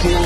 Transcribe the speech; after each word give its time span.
Selamat 0.00 0.16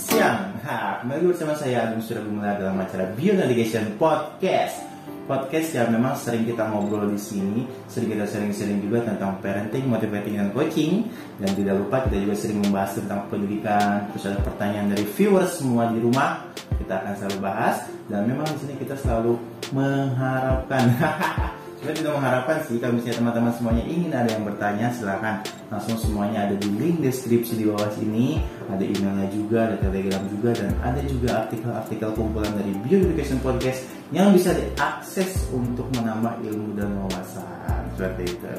siang. 0.00 0.56
Ha, 0.64 1.04
kembali 1.04 1.28
bersama 1.28 1.52
saya 1.52 1.92
Agung 1.92 2.00
Surabaya 2.00 2.56
dalam 2.56 2.80
acara 2.80 3.12
Bio 3.12 3.36
Navigation 3.36 4.00
Podcast. 4.00 4.97
Podcast 5.28 5.76
yang 5.76 5.92
memang 5.92 6.16
sering 6.16 6.48
kita 6.48 6.64
ngobrol 6.72 7.04
di 7.04 7.20
sini, 7.20 7.68
sering 7.84 8.16
kita 8.16 8.24
sering-sering 8.24 8.80
juga 8.80 9.04
tentang 9.04 9.36
parenting, 9.44 9.84
motivating, 9.84 10.40
dan 10.40 10.48
coaching. 10.56 11.04
Dan 11.36 11.52
tidak 11.52 11.84
lupa 11.84 12.08
kita 12.08 12.16
juga 12.24 12.32
sering 12.32 12.64
membahas 12.64 12.96
tentang 12.96 13.28
pendidikan. 13.28 14.08
Terus 14.16 14.24
ada 14.32 14.40
pertanyaan 14.40 14.88
dari 14.96 15.04
viewers 15.04 15.60
semua 15.60 15.92
di 15.92 16.00
rumah, 16.00 16.48
kita 16.80 17.04
akan 17.04 17.12
selalu 17.20 17.38
bahas. 17.44 17.76
Dan 18.08 18.24
memang 18.24 18.48
di 18.48 18.56
sini 18.56 18.74
kita 18.80 18.96
selalu 18.96 19.36
mengharapkan 19.76 20.96
Kita 21.78 21.94
tidak 21.94 22.12
mengharapkan 22.18 22.58
sih 22.66 22.82
kalau 22.82 22.98
misalnya 22.98 23.22
teman-teman 23.22 23.52
semuanya 23.54 23.84
ingin 23.86 24.10
ada 24.10 24.28
yang 24.34 24.42
bertanya 24.42 24.86
silahkan 24.90 25.46
langsung 25.70 25.94
semuanya 25.94 26.50
ada 26.50 26.58
di 26.58 26.68
link 26.74 26.98
deskripsi 27.06 27.54
di 27.54 27.64
bawah 27.70 27.86
sini. 27.94 28.42
Ada 28.66 28.82
emailnya 28.82 29.28
juga 29.30 29.70
ada 29.70 29.76
telegram 29.78 30.22
juga 30.26 30.50
dan 30.58 30.74
ada 30.82 31.00
juga 31.06 31.46
artikel-artikel 31.46 32.10
kumpulan 32.18 32.50
dari 32.58 32.74
Bio 32.82 32.98
Education 32.98 33.38
Podcast 33.38 33.86
yang 34.10 34.34
bisa 34.34 34.50
diakses 34.58 35.46
untuk 35.54 35.86
menambah 35.94 36.42
ilmu 36.50 36.74
dan 36.74 36.98
wawasan. 36.98 37.94
Seperti 37.94 38.26
itu. 38.26 38.54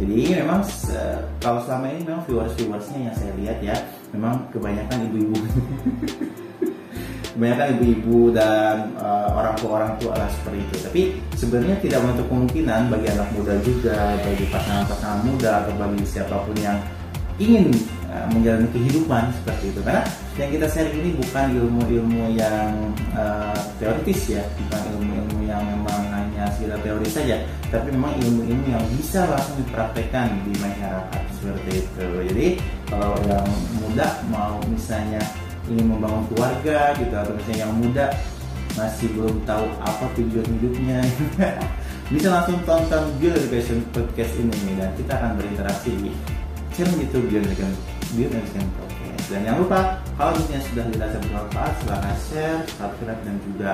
Jadi 0.00 0.20
memang 0.44 0.60
kalau 1.40 1.64
selama 1.64 1.96
ini 1.96 2.04
memang 2.04 2.24
viewers-viewersnya 2.28 3.08
yang 3.08 3.14
saya 3.16 3.32
lihat 3.40 3.58
ya 3.64 3.76
memang 4.12 4.48
kebanyakan 4.52 5.08
ibu-ibu 5.08 5.36
kebanyakan 7.40 7.80
ibu-ibu 7.80 8.36
dan 8.36 8.92
uh, 9.00 9.32
orang 9.32 9.56
tua 9.56 9.70
orang 9.80 9.92
tua 9.96 10.12
lah 10.12 10.28
seperti 10.28 10.60
itu. 10.60 10.74
Tapi 10.84 11.02
sebenarnya 11.40 11.76
tidak 11.80 12.04
menutup 12.04 12.26
kemungkinan 12.28 12.92
bagi 12.92 13.08
anak 13.08 13.28
muda 13.32 13.56
juga, 13.64 13.96
bagi 14.20 14.44
pasangan-pasangan 14.52 15.20
muda 15.24 15.64
atau 15.64 15.72
bagi 15.80 16.04
siapa 16.04 16.36
pun 16.44 16.52
yang 16.60 16.76
ingin 17.40 17.72
uh, 18.12 18.28
menjalani 18.36 18.68
kehidupan 18.76 19.32
seperti 19.40 19.72
itu. 19.72 19.80
Karena 19.80 20.04
yang 20.36 20.50
kita 20.52 20.66
share 20.68 20.92
ini 20.92 21.16
bukan 21.16 21.46
ilmu-ilmu 21.56 22.22
yang 22.36 22.92
uh, 23.16 23.56
teoritis 23.80 24.36
ya, 24.36 24.44
bukan 24.60 25.00
ilmu-ilmu 25.00 25.48
yang 25.48 25.64
memang 25.64 26.00
hanya 26.12 26.44
sekedar 26.52 26.76
teori 26.84 27.08
saja, 27.08 27.40
tapi 27.72 27.88
memang 27.88 28.20
ilmu-ilmu 28.20 28.68
yang 28.68 28.84
bisa 29.00 29.24
langsung 29.24 29.56
dipraktekkan 29.64 30.28
di 30.44 30.52
masyarakat 30.60 31.22
seperti 31.40 31.88
itu. 31.88 32.04
Jadi 32.28 32.46
kalau 32.92 33.16
yang 33.24 33.48
muda 33.80 34.20
mau 34.28 34.60
misalnya 34.68 35.24
ingin 35.70 35.86
membangun 35.86 36.26
keluarga 36.34 36.92
gitu 36.98 37.14
atau 37.14 37.32
misalnya 37.38 37.58
yang 37.62 37.74
muda 37.78 38.06
masih 38.74 39.08
belum 39.14 39.36
tahu 39.46 39.66
apa 39.82 40.04
tujuan 40.18 40.46
hidupnya. 40.58 40.98
Bisa 42.12 42.26
langsung 42.26 42.58
tonton 42.66 43.06
Bio 43.22 43.30
Education 43.30 43.86
Podcast 43.94 44.34
ini 44.34 44.50
nih 44.66 44.74
dan 44.82 44.90
kita 44.98 45.12
akan 45.14 45.30
berinteraksi 45.38 45.90
di 45.94 46.10
channel 46.74 46.98
YouTube 46.98 47.30
Bio 47.30 47.38
Education 47.38 47.70
Bio 48.18 48.26
Education 48.26 48.66
Podcast. 48.74 49.24
Dan 49.30 49.40
jangan 49.46 49.58
lupa 49.62 49.80
kalau 50.18 50.32
misalnya 50.34 50.62
sudah 50.66 50.84
dirasa 50.90 51.16
bermanfaat 51.22 51.72
silahkan 51.78 52.16
share, 52.18 52.60
subscribe 52.66 53.20
dan 53.22 53.36
juga 53.46 53.70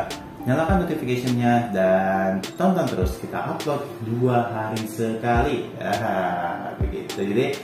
nyalakan 0.46 0.76
notificationnya 0.84 1.52
dan 1.72 2.30
tonton 2.60 2.86
terus. 2.92 3.16
Kita 3.16 3.56
upload 3.56 3.82
dua 4.04 4.52
hari 4.52 4.84
sekali. 4.84 5.56
Ah, 5.80 6.76
begitu. 6.76 7.24
Jadi 7.24 7.56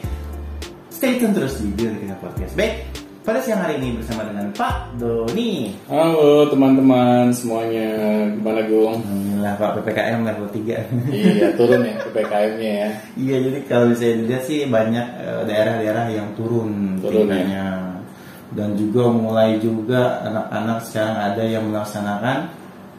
stay 0.88 1.20
tune 1.20 1.36
terus 1.36 1.60
di 1.60 1.68
Bio 1.76 1.92
Education 1.92 2.16
Podcast. 2.16 2.56
Baik 2.56 3.01
pada 3.22 3.38
siang 3.38 3.62
hari 3.62 3.78
ini 3.78 3.94
bersama 4.02 4.26
dengan 4.26 4.50
Pak 4.50 4.98
Doni. 4.98 5.70
Halo 5.86 6.50
teman-teman 6.50 7.30
semuanya, 7.30 7.86
gimana 8.34 8.66
Gung? 8.66 8.98
Alhamdulillah 8.98 9.54
Pak 9.62 9.70
PPKM 9.78 10.20
level 10.26 10.46
3. 10.50 11.14
iya 11.14 11.48
turun 11.54 11.86
ya 11.86 11.94
PPKM-nya 12.02 12.72
ya. 12.82 12.88
iya 13.14 13.36
jadi 13.46 13.58
kalau 13.70 13.94
saya 13.94 14.18
dilihat 14.18 14.42
sih 14.42 14.66
banyak 14.66 15.06
eh, 15.22 15.42
daerah-daerah 15.46 16.06
yang 16.10 16.34
turun 16.34 16.98
Turun, 16.98 17.30
ya? 17.30 17.38
tingkatnya. 17.38 17.66
Dan 18.52 18.76
juga 18.76 19.08
mulai 19.08 19.56
juga 19.62 20.20
anak-anak 20.26 20.78
sekarang 20.90 21.16
ada 21.22 21.42
yang 21.46 21.64
melaksanakan 21.70 22.38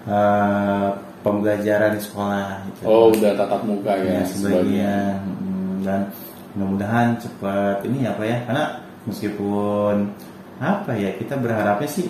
eh, 0.07 0.87
pembelajaran 1.19 1.99
di 1.99 2.01
sekolah. 2.01 2.47
Gitu. 2.71 2.81
Oh 2.87 3.11
udah 3.11 3.31
tatap 3.35 3.61
muka 3.67 3.91
ya 3.99 4.19
ya, 4.19 4.21
sebagian 4.23 5.19
Hmm, 5.43 5.83
dan 5.83 6.07
mudah-mudahan 6.55 7.19
cepat 7.19 7.83
ini 7.83 8.07
apa 8.07 8.23
ya 8.23 8.39
karena 8.47 8.65
meskipun 9.05 9.95
apa 10.57 10.91
ya 10.95 11.11
kita 11.17 11.35
berharapnya 11.35 11.89
sih 11.89 12.07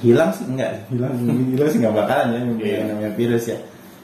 hilang 0.00 0.30
sih 0.30 0.44
enggak 0.44 0.84
hilang 0.88 1.14
hilang 1.24 1.68
sih 1.70 1.78
nggak 1.80 1.96
bakalan 1.96 2.28
ya 2.36 2.40
mungkin 2.44 2.66
yang 2.66 2.86
namanya 2.92 3.12
virus 3.16 3.44
ya 3.48 3.58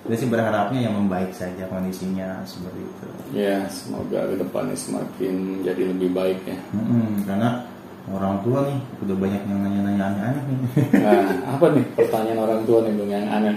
kita 0.07 0.15
sih 0.17 0.29
berharapnya 0.31 0.81
yang 0.87 0.95
membaik 0.95 1.35
saja 1.35 1.67
kondisinya 1.67 2.41
seperti 2.47 2.81
itu 2.81 3.07
Ya 3.35 3.67
semoga 3.67 4.23
ke 4.23 4.39
depannya 4.39 4.79
semakin 4.79 5.67
jadi 5.67 5.83
lebih 5.91 6.15
baik 6.15 6.39
ya. 6.47 6.55
Mm-mm, 6.71 7.27
karena 7.27 7.67
orang 8.07 8.39
tua 8.47 8.71
nih 8.71 8.79
udah 9.03 9.17
banyak 9.19 9.43
yang 9.51 9.59
nanya-nanya 9.67 10.05
aneh-aneh 10.15 10.43
nih 10.47 10.59
Nah 11.03 11.27
apa 11.51 11.67
nih 11.75 11.85
pertanyaan 11.99 12.39
orang 12.39 12.61
tua 12.63 12.79
nih 12.87 12.93
Gung 12.95 13.11
yang 13.11 13.27
aneh? 13.27 13.57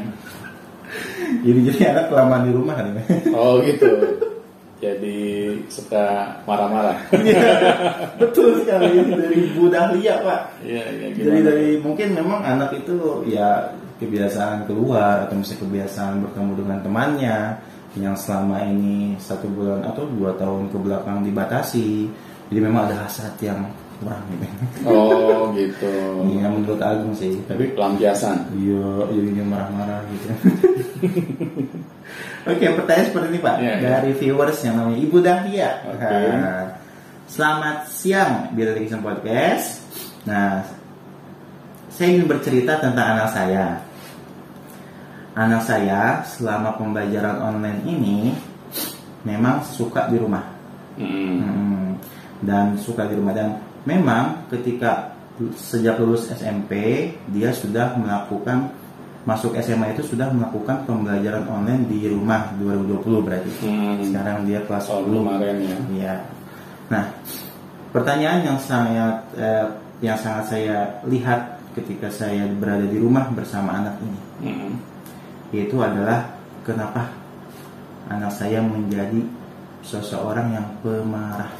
jadi 1.46 1.60
jadi 1.70 1.80
anak 1.94 2.06
kelamaan 2.10 2.44
di 2.50 2.52
rumah 2.58 2.74
kan 2.74 2.98
Oh 3.30 3.62
gitu. 3.62 3.90
Jadi 4.80 5.20
suka 5.68 6.40
marah-marah. 6.48 6.96
Iya, 7.20 7.52
betul 8.16 8.64
sekali 8.64 9.04
dari 9.12 9.52
Bu 9.52 9.68
Dahlia 9.68 10.24
pak 10.24 10.64
Iya 10.64 10.84
iya 10.88 11.08
Jadi 11.12 11.40
dari 11.44 11.68
mungkin 11.84 12.16
memang 12.16 12.40
anak 12.48 12.72
itu 12.80 13.28
ya 13.28 13.76
kebiasaan 14.00 14.64
keluar 14.64 15.28
atau 15.28 15.36
misalnya 15.36 15.68
kebiasaan 15.68 16.24
bertemu 16.24 16.52
dengan 16.64 16.80
temannya 16.80 17.38
yang 18.00 18.16
selama 18.16 18.64
ini 18.64 19.20
satu 19.20 19.52
bulan 19.52 19.84
atau 19.84 20.08
dua 20.08 20.32
tahun 20.40 20.72
ke 20.72 20.78
belakang 20.80 21.28
dibatasi. 21.28 22.08
Jadi 22.48 22.60
memang 22.64 22.88
ada 22.88 23.04
hasrat 23.04 23.36
yang 23.44 23.68
kurang 24.00 24.24
gitu. 24.32 24.48
Oh 24.88 25.52
gitu. 25.54 25.92
Iya 26.40 26.48
menurut 26.48 26.80
Agung 26.80 27.12
sih. 27.12 27.36
Tapi 27.44 27.76
Pelampiasan. 27.76 28.48
iya 28.56 29.12
jadinya 29.12 29.44
marah-marah 29.52 30.00
gitu. 30.08 30.28
Oke 32.48 32.66
pertanyaan 32.72 33.08
seperti 33.12 33.28
ini 33.30 33.40
Pak 33.44 33.56
Iya, 33.60 33.74
iya. 33.78 33.88
dari 34.00 34.12
viewers 34.16 34.60
yang 34.64 34.76
namanya 34.80 35.00
Ibu 35.00 35.18
Dahlia. 35.20 35.70
Oke. 35.92 36.08
Nah, 36.08 36.64
selamat 37.30 37.78
siang 37.92 38.34
Bill 38.56 38.74
Dickinson 38.74 39.04
Podcast. 39.04 39.84
Nah, 40.26 40.64
saya 41.92 42.08
ingin 42.16 42.26
bercerita 42.32 42.80
tentang 42.80 43.18
anak 43.18 43.30
saya. 43.36 43.66
Anak 45.36 45.62
saya 45.64 46.26
selama 46.26 46.76
pembelajaran 46.76 47.38
online 47.40 47.82
ini 47.88 48.34
memang 49.24 49.64
suka 49.64 50.08
di 50.12 50.18
rumah. 50.20 50.44
Hmm. 51.00 51.40
Hmm, 51.40 51.88
dan 52.44 52.76
suka 52.76 53.08
di 53.08 53.16
rumah 53.16 53.32
dan 53.32 53.56
memang 53.88 54.48
ketika 54.52 55.16
sejak 55.56 55.96
lulus 56.00 56.28
SMP 56.28 57.08
dia 57.32 57.56
sudah 57.56 57.96
melakukan 57.96 58.76
masuk 59.28 59.56
SMA 59.60 59.92
itu 59.94 60.16
sudah 60.16 60.32
melakukan 60.32 60.88
pembelajaran 60.88 61.44
online 61.52 61.86
di 61.92 62.08
rumah 62.08 62.56
2020 62.56 63.26
berarti. 63.26 63.52
Hmm. 63.64 64.00
Sekarang 64.04 64.38
dia 64.48 64.64
kelas 64.64 64.86
Oh 64.88 65.04
10. 65.04 65.20
kemarin 65.24 65.56
ya. 65.60 65.78
Iya. 65.92 66.16
Nah, 66.90 67.04
pertanyaan 67.92 68.40
yang 68.48 68.60
sangat 68.60 69.16
eh, 69.36 69.66
yang 70.00 70.16
sangat 70.16 70.46
saya 70.48 70.78
lihat 71.06 71.60
ketika 71.76 72.08
saya 72.10 72.48
berada 72.56 72.88
di 72.88 72.98
rumah 72.98 73.28
bersama 73.36 73.78
anak 73.78 73.96
ini 74.02 74.20
Hmm. 74.40 74.72
yaitu 75.52 75.76
adalah 75.84 76.24
kenapa 76.64 77.12
anak 78.08 78.32
saya 78.32 78.64
menjadi 78.64 79.20
seseorang 79.84 80.56
yang 80.56 80.68
pemarah. 80.80 81.52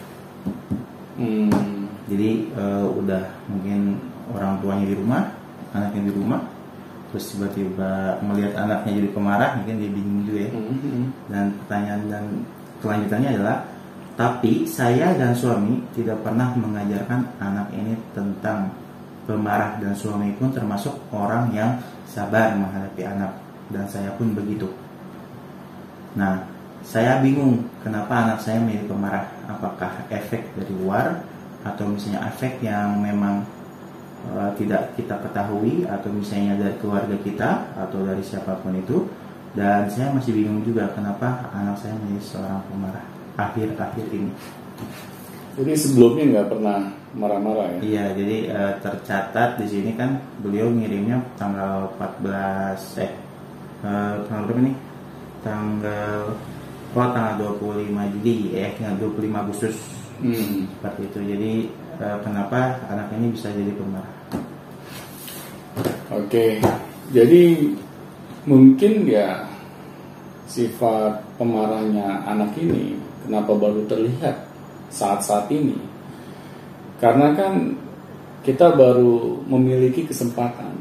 Hmm. 1.20 1.52
Jadi 2.08 2.50
eh, 2.56 2.88
udah 2.88 3.24
mungkin 3.52 4.00
orang 4.34 4.58
tuanya 4.64 4.86
di 4.88 4.96
rumah, 4.98 5.24
anaknya 5.76 6.02
di 6.10 6.14
rumah, 6.16 6.40
terus 7.10 7.34
tiba-tiba 7.34 8.22
melihat 8.22 8.54
anaknya 8.66 9.02
jadi 9.02 9.10
pemarah, 9.10 9.50
mungkin 9.58 9.76
dia 9.82 9.92
bingung 9.92 10.22
juga 10.30 10.40
ya. 10.46 10.52
Hmm. 10.54 11.06
Dan 11.30 11.46
pertanyaan 11.64 12.02
dan 12.10 12.24
kelanjutannya 12.80 13.30
adalah, 13.34 13.58
tapi 14.14 14.54
saya 14.70 15.16
dan 15.18 15.34
suami 15.34 15.82
tidak 15.98 16.22
pernah 16.22 16.54
mengajarkan 16.54 17.40
anak 17.42 17.68
ini 17.74 17.98
tentang 18.14 18.70
pemarah 19.30 19.78
dan 19.78 19.94
suami 19.94 20.34
pun 20.38 20.50
termasuk 20.50 20.98
orang 21.14 21.54
yang 21.54 21.78
sabar 22.10 22.58
menghadapi 22.58 23.06
anak 23.06 23.32
dan 23.70 23.86
saya 23.86 24.10
pun 24.18 24.34
begitu. 24.34 24.66
Nah, 26.18 26.42
saya 26.82 27.22
bingung 27.22 27.62
kenapa 27.86 28.26
anak 28.26 28.42
saya 28.42 28.58
menjadi 28.58 28.90
pemarah. 28.90 29.26
Apakah 29.46 29.92
efek 30.10 30.50
dari 30.58 30.74
luar 30.74 31.22
atau 31.62 31.86
misalnya 31.86 32.26
efek 32.34 32.64
yang 32.66 32.98
memang 32.98 33.46
uh, 34.36 34.52
tidak 34.60 34.94
kita 35.00 35.16
ketahui 35.24 35.88
atau 35.88 36.10
misalnya 36.12 36.60
dari 36.60 36.76
keluarga 36.80 37.18
kita 37.24 37.50
atau 37.76 38.00
dari 38.04 38.24
siapa 38.24 38.60
pun 38.60 38.76
itu. 38.76 39.08
Dan 39.50 39.90
saya 39.90 40.14
masih 40.14 40.38
bingung 40.38 40.62
juga 40.62 40.94
kenapa 40.94 41.50
anak 41.50 41.82
saya 41.82 41.98
menjadi 41.98 42.22
seorang 42.22 42.62
pemarah 42.70 43.06
akhir-akhir 43.34 44.06
ini. 44.14 44.32
Jadi 45.58 45.74
sebelumnya 45.76 46.24
nggak 46.38 46.50
pernah 46.54 46.80
marah-marah 47.18 47.68
ya? 47.74 47.80
Iya, 47.82 48.06
jadi 48.16 48.38
uh, 48.54 48.74
tercatat 48.80 49.50
di 49.60 49.66
sini 49.68 49.92
kan 49.98 50.22
beliau 50.40 50.70
ngirimnya 50.70 51.20
tanggal 51.36 51.90
14 51.98 53.04
eh 53.04 53.12
uh, 53.84 54.22
tanggal 54.30 54.44
berapa 54.48 54.62
nih? 54.70 54.76
Tanggal 55.42 56.20
oh 56.90 57.10
tanggal 57.14 57.34
25 57.58 58.14
Juli 58.22 58.54
eh 58.54 58.72
tanggal 58.78 58.96
25 59.18 59.44
Agustus 59.44 59.78
hmm. 60.22 60.70
seperti 60.78 61.02
itu. 61.10 61.20
Jadi 61.26 61.52
kenapa 62.00 62.80
anak 62.88 63.12
ini 63.20 63.36
bisa 63.36 63.52
jadi 63.52 63.76
pemarah? 63.76 64.16
Oke, 66.16 66.64
jadi 67.12 67.44
mungkin 68.48 69.04
ya 69.04 69.44
sifat 70.50 71.22
pemarahnya 71.38 72.26
anak 72.26 72.58
ini 72.58 72.98
kenapa 73.28 73.54
baru 73.54 73.86
terlihat 73.86 74.50
saat-saat 74.90 75.46
ini 75.54 75.78
karena 76.98 77.38
kan 77.38 77.78
kita 78.42 78.74
baru 78.74 79.46
memiliki 79.46 80.10
kesempatan 80.10 80.74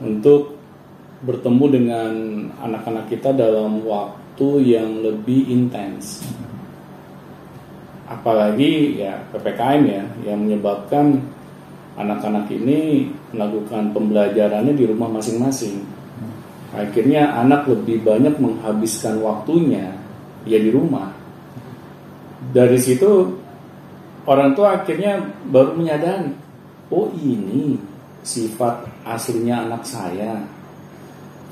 untuk 0.00 0.56
bertemu 1.22 1.64
dengan 1.68 2.12
anak-anak 2.64 3.12
kita 3.12 3.36
dalam 3.36 3.84
waktu 3.84 4.48
yang 4.64 5.04
lebih 5.04 5.52
intens 5.52 6.24
apalagi 8.12 9.00
ya 9.00 9.16
PPKM 9.32 9.82
ya 9.88 10.04
yang 10.28 10.44
menyebabkan 10.44 11.20
anak-anak 11.96 12.48
ini 12.52 13.08
melakukan 13.32 13.92
pembelajarannya 13.92 14.72
di 14.76 14.84
rumah 14.88 15.08
masing-masing. 15.12 15.84
Akhirnya 16.72 17.36
anak 17.36 17.68
lebih 17.68 18.00
banyak 18.00 18.40
menghabiskan 18.40 19.20
waktunya 19.20 19.92
ya 20.48 20.58
di 20.60 20.72
rumah. 20.72 21.12
Dari 22.52 22.80
situ 22.80 23.36
orang 24.24 24.56
tua 24.56 24.80
akhirnya 24.80 25.20
baru 25.48 25.76
menyadari 25.76 26.32
oh 26.88 27.12
ini 27.12 27.76
sifat 28.24 28.88
aslinya 29.04 29.68
anak 29.68 29.84
saya. 29.84 30.40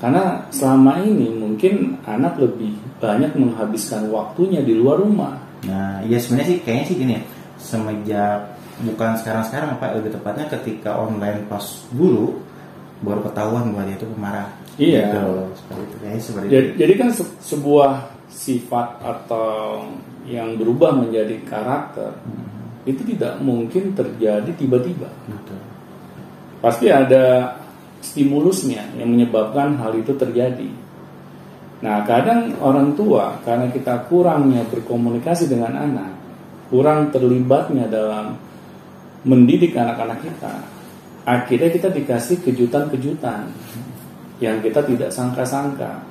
Karena 0.01 0.49
selama 0.49 1.05
ini 1.05 1.29
mungkin 1.29 2.01
anak 2.09 2.41
lebih 2.41 2.73
banyak 2.97 3.37
menghabiskan 3.37 4.09
waktunya 4.09 4.65
di 4.65 4.73
luar 4.73 4.97
rumah 4.97 5.50
nah 5.67 6.01
ya 6.05 6.17
sebenarnya 6.17 6.47
sih 6.55 6.59
kayaknya 6.65 6.85
sih 6.87 6.97
gini 6.97 7.13
ya 7.19 7.23
semenjak 7.61 8.39
bukan 8.81 9.11
sekarang-sekarang 9.21 9.77
apa 9.77 9.93
lebih 10.01 10.17
tepatnya 10.17 10.45
ketika 10.49 10.97
online 10.97 11.45
pas 11.45 11.63
dulu 11.93 12.41
baru 13.05 13.21
ketahuan 13.29 13.69
bahwa 13.73 13.85
dia 13.85 13.97
itu 13.97 14.07
pemarah 14.09 14.49
iya 14.81 15.05
gitu, 15.09 15.25
seperti 15.57 15.81
itu 15.81 15.95
kayaknya 16.01 16.21
seperti 16.21 16.45
jadi, 16.49 16.67
itu. 16.67 16.77
jadi 16.81 16.93
kan 16.97 17.09
se 17.13 17.23
sebuah 17.45 17.91
sifat 18.31 18.87
atau 19.03 19.85
yang 20.25 20.55
berubah 20.55 20.95
menjadi 20.95 21.35
karakter 21.45 22.15
hmm. 22.15 22.87
itu 22.89 23.01
tidak 23.13 23.41
mungkin 23.41 23.93
terjadi 23.93 24.49
tiba-tiba. 24.55 25.09
Pasti 26.61 26.93
ada 26.93 27.57
stimulusnya 28.01 28.97
yang 28.97 29.09
menyebabkan 29.09 29.77
hal 29.81 29.97
itu 29.97 30.13
terjadi. 30.13 30.69
Nah, 31.81 32.05
kadang 32.05 32.53
orang 32.61 32.93
tua 32.93 33.41
karena 33.41 33.69
kita 33.73 34.05
kurangnya 34.05 34.61
berkomunikasi 34.69 35.49
dengan 35.49 35.73
anak, 35.73 36.13
kurang 36.69 37.09
terlibatnya 37.09 37.89
dalam 37.89 38.37
mendidik 39.25 39.73
anak-anak 39.73 40.21
kita, 40.21 40.53
akhirnya 41.25 41.69
kita 41.73 41.89
dikasih 41.89 42.41
kejutan-kejutan 42.45 43.49
yang 44.41 44.61
kita 44.61 44.85
tidak 44.85 45.09
sangka-sangka. 45.09 46.05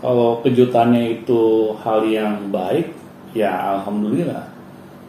Kalau 0.00 0.40
kejutannya 0.40 1.20
itu 1.20 1.76
hal 1.84 2.08
yang 2.08 2.48
baik, 2.48 2.88
ya 3.36 3.76
alhamdulillah 3.78 4.60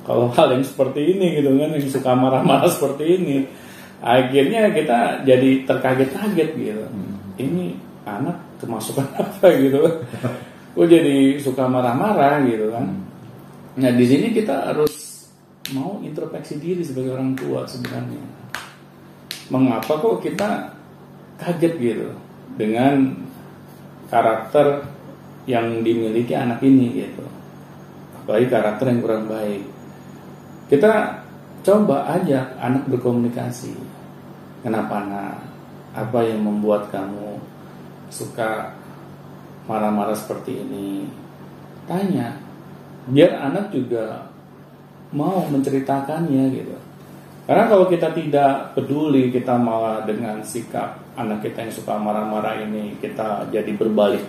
kalau 0.05 0.29
hal 0.33 0.57
yang 0.57 0.65
seperti 0.65 1.17
ini 1.17 1.41
gitu 1.41 1.49
kan 1.57 1.69
yang 1.77 1.89
suka 1.89 2.11
marah-marah 2.17 2.69
seperti 2.69 3.03
ini 3.21 3.37
akhirnya 4.01 4.73
kita 4.73 5.21
jadi 5.25 5.65
terkaget-kaget 5.65 6.49
gitu 6.57 6.85
hmm. 6.89 7.37
ini 7.37 7.77
anak 8.05 8.37
kemasukan 8.61 9.07
apa 9.21 9.45
gitu. 9.57 9.81
Kok 10.71 10.87
jadi 10.87 11.35
suka 11.41 11.67
marah-marah 11.67 12.45
gitu 12.47 12.71
kan. 12.71 12.85
Hmm. 12.85 13.09
nah 13.71 13.91
di 13.91 14.03
sini 14.03 14.35
kita 14.35 14.71
harus 14.71 14.91
mau 15.71 15.99
introspeksi 16.03 16.59
diri 16.59 16.83
sebagai 16.83 17.17
orang 17.17 17.35
tua 17.35 17.65
sebenarnya. 17.67 18.23
Mengapa 19.51 19.99
kok 19.99 20.23
kita 20.23 20.71
kaget 21.41 21.73
gitu 21.81 22.09
dengan 22.55 23.15
karakter 24.07 24.85
yang 25.49 25.81
dimiliki 25.81 26.35
anak 26.37 26.61
ini 26.61 27.03
gitu. 27.03 27.25
Apalagi 28.21 28.47
karakter 28.47 28.85
yang 28.91 28.99
kurang 29.01 29.25
baik. 29.27 29.63
Kita 30.69 31.19
coba 31.65 32.07
aja 32.07 32.55
anak 32.61 32.87
berkomunikasi. 32.87 33.73
Kenapa 34.61 35.03
nak? 35.03 35.35
Apa 35.91 36.23
yang 36.23 36.47
membuat 36.47 36.87
kamu 36.87 37.41
suka 38.11 38.75
marah-marah 39.65 40.13
seperti 40.13 40.61
ini 40.61 41.07
tanya. 41.89 42.37
Biar 43.09 43.33
anak 43.49 43.73
juga 43.73 44.29
mau 45.15 45.41
menceritakannya 45.49 46.43
gitu. 46.53 46.77
Karena 47.49 47.65
kalau 47.65 47.89
kita 47.89 48.13
tidak 48.13 48.77
peduli 48.77 49.33
kita 49.33 49.57
malah 49.57 50.05
dengan 50.05 50.45
sikap 50.45 51.01
anak 51.17 51.41
kita 51.41 51.65
yang 51.65 51.73
suka 51.73 51.97
marah-marah 51.97 52.61
ini 52.61 53.01
kita 53.01 53.49
jadi 53.49 53.73
berbalik. 53.73 54.23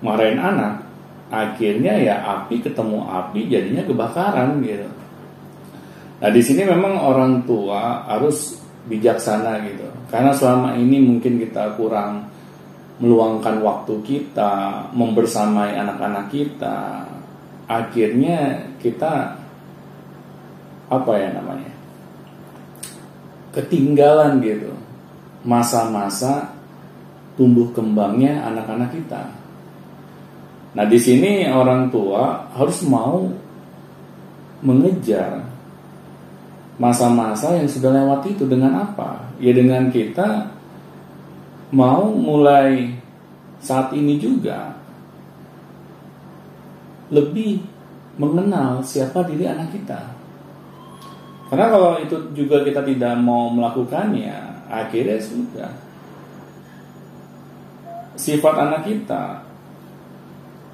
Marahin 0.00 0.38
anak 0.38 0.86
akhirnya 1.34 1.98
ya 1.98 2.16
api 2.22 2.62
ketemu 2.62 3.02
api 3.10 3.50
jadinya 3.50 3.82
kebakaran 3.82 4.62
gitu. 4.62 4.88
Nah 6.20 6.30
di 6.30 6.42
sini 6.44 6.62
memang 6.64 6.94
orang 7.00 7.42
tua 7.42 8.06
harus 8.06 8.60
bijaksana 8.80 9.60
gitu, 9.68 9.84
karena 10.08 10.32
selama 10.32 10.72
ini 10.72 11.04
mungkin 11.04 11.36
kita 11.36 11.76
kurang 11.76 12.29
meluangkan 13.00 13.64
waktu 13.64 13.96
kita, 14.04 14.86
membersamai 14.92 15.74
anak-anak 15.74 16.28
kita, 16.28 17.08
akhirnya 17.64 18.70
kita 18.78 19.40
apa 20.90 21.12
ya 21.16 21.30
namanya 21.30 21.70
ketinggalan 23.54 24.42
gitu 24.42 24.74
masa-masa 25.46 26.50
tumbuh 27.38 27.70
kembangnya 27.70 28.42
anak-anak 28.42 28.90
kita 28.90 29.40
Nah 30.70 30.86
di 30.86 30.98
sini 31.02 31.50
orang 31.50 31.90
tua 31.90 32.46
harus 32.54 32.78
mau 32.86 33.26
mengejar 34.62 35.42
masa-masa 36.78 37.58
yang 37.58 37.66
sudah 37.66 37.90
lewat 37.90 38.30
itu 38.30 38.46
dengan 38.46 38.86
apa? 38.86 39.34
Ya 39.42 39.50
dengan 39.50 39.90
kita 39.90 40.46
mau 41.70 42.10
mulai 42.10 42.98
saat 43.62 43.94
ini 43.94 44.18
juga 44.18 44.74
lebih 47.10 47.62
mengenal 48.18 48.82
siapa 48.82 49.26
diri 49.26 49.46
anak 49.46 49.74
kita. 49.74 50.00
Karena 51.50 51.66
kalau 51.66 51.98
itu 51.98 52.14
juga 52.30 52.62
kita 52.62 52.86
tidak 52.86 53.18
mau 53.18 53.50
melakukannya, 53.50 54.66
akhirnya 54.70 55.18
sudah 55.18 55.70
sifat 58.14 58.54
anak 58.54 58.86
kita 58.86 59.42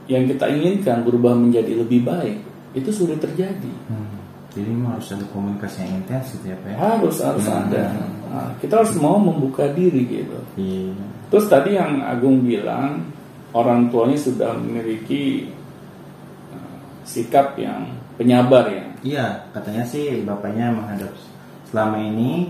yang 0.06 0.28
kita 0.28 0.50
inginkan 0.52 1.06
berubah 1.06 1.32
menjadi 1.32 1.80
lebih 1.80 2.04
baik 2.04 2.38
itu 2.76 2.90
sulit 2.92 3.18
terjadi. 3.22 3.72
Hmm. 3.88 4.15
Jadi 4.56 4.72
harus 4.88 5.12
ada 5.12 5.26
komunikasi 5.36 5.84
yang 5.84 6.00
intens 6.00 6.32
gitu 6.32 6.48
ya 6.48 6.56
Pak? 6.64 6.68
Ya? 6.72 6.76
Harus 6.80 7.16
harus 7.20 7.44
hmm. 7.44 7.60
ada. 7.68 7.84
Nah, 8.32 8.50
kita 8.56 8.74
harus 8.80 8.94
mau 8.96 9.20
membuka 9.20 9.68
diri 9.68 10.08
gitu. 10.08 10.40
Iya. 10.56 10.96
Terus 11.28 11.46
tadi 11.52 11.76
yang 11.76 12.00
Agung 12.00 12.40
bilang 12.40 13.04
orang 13.52 13.92
tuanya 13.92 14.16
sudah 14.16 14.56
memiliki 14.56 15.52
uh, 16.56 16.80
sikap 17.04 17.52
yang 17.60 17.84
penyabar 18.16 18.64
ya. 18.72 18.84
Iya, 19.04 19.26
katanya 19.52 19.84
sih 19.84 20.24
bapaknya 20.24 20.72
menghadap 20.72 21.12
selama 21.68 22.00
ini 22.00 22.48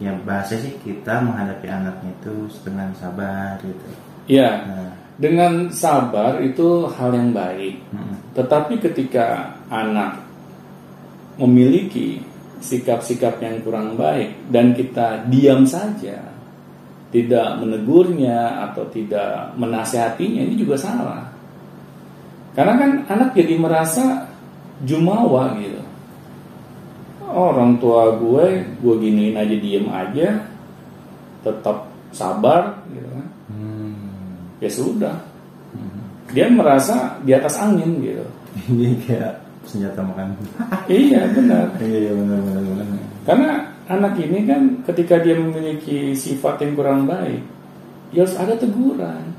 ya 0.00 0.16
bahasa 0.26 0.58
sih 0.58 0.74
kita 0.80 1.22
menghadapi 1.22 1.68
anaknya 1.68 2.10
itu 2.24 2.48
dengan 2.64 2.88
sabar 2.96 3.60
gitu. 3.60 3.88
Iya. 4.32 4.50
Nah, 4.64 4.90
dengan 5.20 5.68
sabar 5.70 6.40
itu 6.42 6.90
hal 6.90 7.14
yang 7.14 7.30
baik. 7.30 7.78
Hmm. 7.92 8.16
Tetapi 8.34 8.82
ketika 8.82 9.54
anak 9.70 10.23
memiliki 11.38 12.22
sikap-sikap 12.64 13.42
yang 13.44 13.60
kurang 13.60 14.00
baik 14.00 14.48
dan 14.48 14.72
kita 14.72 15.28
diam 15.28 15.68
saja, 15.68 16.32
tidak 17.12 17.60
menegurnya 17.60 18.64
atau 18.70 18.88
tidak 18.88 19.52
menasehatinya 19.60 20.40
ini 20.48 20.54
juga 20.56 20.80
salah. 20.80 21.22
Karena 22.56 22.74
kan 22.78 22.90
anak 23.10 23.36
jadi 23.36 23.58
merasa 23.60 24.30
jumawa 24.86 25.58
gitu. 25.60 25.82
Orang 27.34 27.82
tua 27.82 28.14
gue, 28.16 28.62
gue 28.78 28.94
giniin 29.02 29.34
aja 29.34 29.56
diem 29.58 29.86
aja, 29.90 30.28
tetap 31.42 31.90
sabar 32.14 32.80
gitu 32.94 33.08
kan. 33.10 33.26
Ya 34.62 34.70
sudah. 34.70 35.16
Dia 36.32 36.48
merasa 36.48 37.20
di 37.20 37.34
atas 37.36 37.58
angin 37.60 38.00
gitu. 38.00 38.26
Ini 38.70 38.96
kayak 39.04 39.43
senjata 39.66 40.00
makan. 40.00 40.36
iya 40.88 41.26
benar. 41.32 41.66
iya 41.80 42.12
benar 42.12 42.38
benar 42.40 42.62
benar. 42.62 42.86
Karena 43.24 43.50
anak 43.88 44.14
ini 44.20 44.38
kan 44.48 44.62
ketika 44.88 45.20
dia 45.20 45.36
memiliki 45.36 46.12
sifat 46.16 46.60
yang 46.64 46.72
kurang 46.76 47.04
baik, 47.04 47.42
ya 48.12 48.24
harus 48.24 48.36
ada 48.36 48.54
teguran 48.56 49.34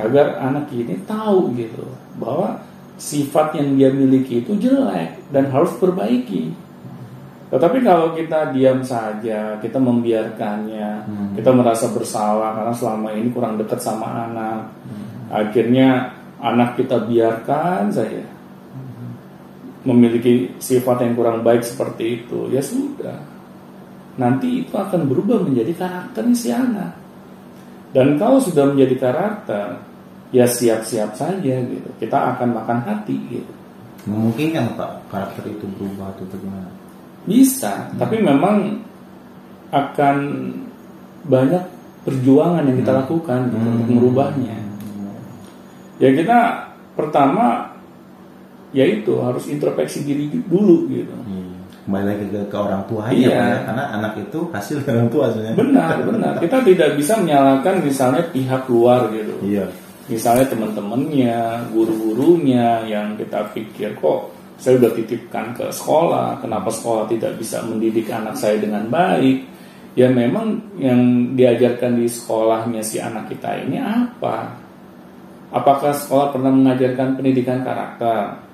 agar 0.00 0.40
anak 0.40 0.72
ini 0.72 0.96
tahu 1.04 1.52
gitu 1.54 1.84
bahwa 2.16 2.60
sifat 3.00 3.56
yang 3.56 3.80
dia 3.80 3.90
miliki 3.92 4.44
itu 4.44 4.56
jelek 4.60 5.16
dan 5.32 5.48
harus 5.48 5.72
perbaiki. 5.80 6.52
Tetapi 7.50 7.82
kalau 7.82 8.14
kita 8.14 8.54
diam 8.54 8.78
saja, 8.86 9.58
kita 9.58 9.82
membiarkannya, 9.82 10.90
hmm. 11.02 11.28
kita 11.34 11.50
merasa 11.50 11.90
bersalah 11.90 12.54
karena 12.54 12.70
selama 12.70 13.10
ini 13.10 13.28
kurang 13.34 13.58
dekat 13.58 13.82
sama 13.82 14.30
anak, 14.30 14.70
hmm. 14.86 15.34
akhirnya 15.34 16.14
anak 16.38 16.78
kita 16.78 17.02
biarkan 17.10 17.90
saja. 17.90 18.22
Memiliki 19.86 20.52
sifat 20.60 21.04
yang 21.04 21.16
kurang 21.16 21.40
baik 21.40 21.64
seperti 21.64 22.24
itu, 22.24 22.52
ya 22.52 22.60
sudah. 22.60 23.16
Nanti 24.20 24.66
itu 24.66 24.74
akan 24.76 25.08
berubah 25.08 25.40
menjadi 25.40 25.72
karakter 25.72 26.24
si 26.36 26.52
anak. 26.52 26.92
Dan 27.90 28.20
kalau 28.20 28.38
sudah 28.38 28.68
menjadi 28.70 29.10
karakter, 29.10 29.80
ya 30.30 30.44
siap-siap 30.46 31.16
saja 31.16 31.54
gitu. 31.64 31.88
Kita 31.98 32.36
akan 32.36 32.54
makan 32.54 32.78
hati 32.84 33.16
gitu. 33.30 33.52
Mungkin 34.08 34.56
kan 34.56 34.66
Pak 34.76 35.12
karakter 35.12 35.44
itu 35.48 35.66
berubah 35.76 36.12
atau 36.16 36.24
bagaimana? 36.28 36.70
Bisa, 37.28 37.88
hmm. 37.88 38.00
tapi 38.00 38.16
memang 38.20 38.80
akan 39.70 40.16
banyak 41.28 41.64
perjuangan 42.08 42.64
yang 42.64 42.78
kita 42.80 42.92
hmm. 42.96 43.00
lakukan 43.04 43.40
gitu, 43.52 43.56
hmm. 43.60 43.76
untuk 43.76 43.88
merubahnya. 43.92 44.56
Ya 46.00 46.10
kita 46.16 46.38
pertama 46.96 47.69
yaitu 48.70 49.18
harus 49.18 49.50
introspeksi 49.50 50.06
diri 50.06 50.30
dulu 50.30 50.86
gitu. 50.90 51.14
Hmm. 51.26 51.58
Kembali 51.88 52.04
lagi 52.06 52.24
ke, 52.30 52.40
ke 52.46 52.56
orang 52.60 52.86
tua 52.86 53.10
iya. 53.10 53.34
ya, 53.34 53.46
karena 53.66 53.84
anak 53.98 54.12
itu 54.22 54.46
hasil 54.54 54.84
orang 54.86 55.10
tua 55.10 55.26
sebenarnya. 55.32 55.58
Benar, 55.58 55.94
benar. 56.12 56.32
Kita 56.38 56.58
tidak 56.62 56.90
bisa 56.94 57.12
menyalahkan 57.18 57.74
misalnya 57.82 58.22
pihak 58.30 58.62
luar 58.70 59.10
gitu. 59.10 59.34
Iya. 59.42 59.66
Misalnya 60.10 60.46
teman-temannya, 60.50 61.70
guru-gurunya 61.70 62.82
yang 62.86 63.14
kita 63.14 63.46
pikir 63.54 63.94
kok 63.98 64.30
saya 64.60 64.76
sudah 64.76 64.92
titipkan 64.92 65.56
ke 65.56 65.72
sekolah, 65.72 66.36
kenapa 66.44 66.68
sekolah 66.68 67.08
tidak 67.08 67.40
bisa 67.40 67.64
mendidik 67.64 68.12
anak 68.12 68.36
saya 68.36 68.60
dengan 68.60 68.84
baik? 68.92 69.48
Ya 69.96 70.12
memang 70.12 70.60
yang 70.76 71.32
diajarkan 71.34 71.96
di 71.96 72.06
sekolahnya 72.06 72.84
si 72.84 73.00
anak 73.00 73.32
kita 73.32 73.66
ini 73.66 73.80
apa? 73.80 74.52
Apakah 75.50 75.96
sekolah 75.96 76.36
pernah 76.36 76.52
mengajarkan 76.52 77.18
pendidikan 77.18 77.64
karakter? 77.64 78.49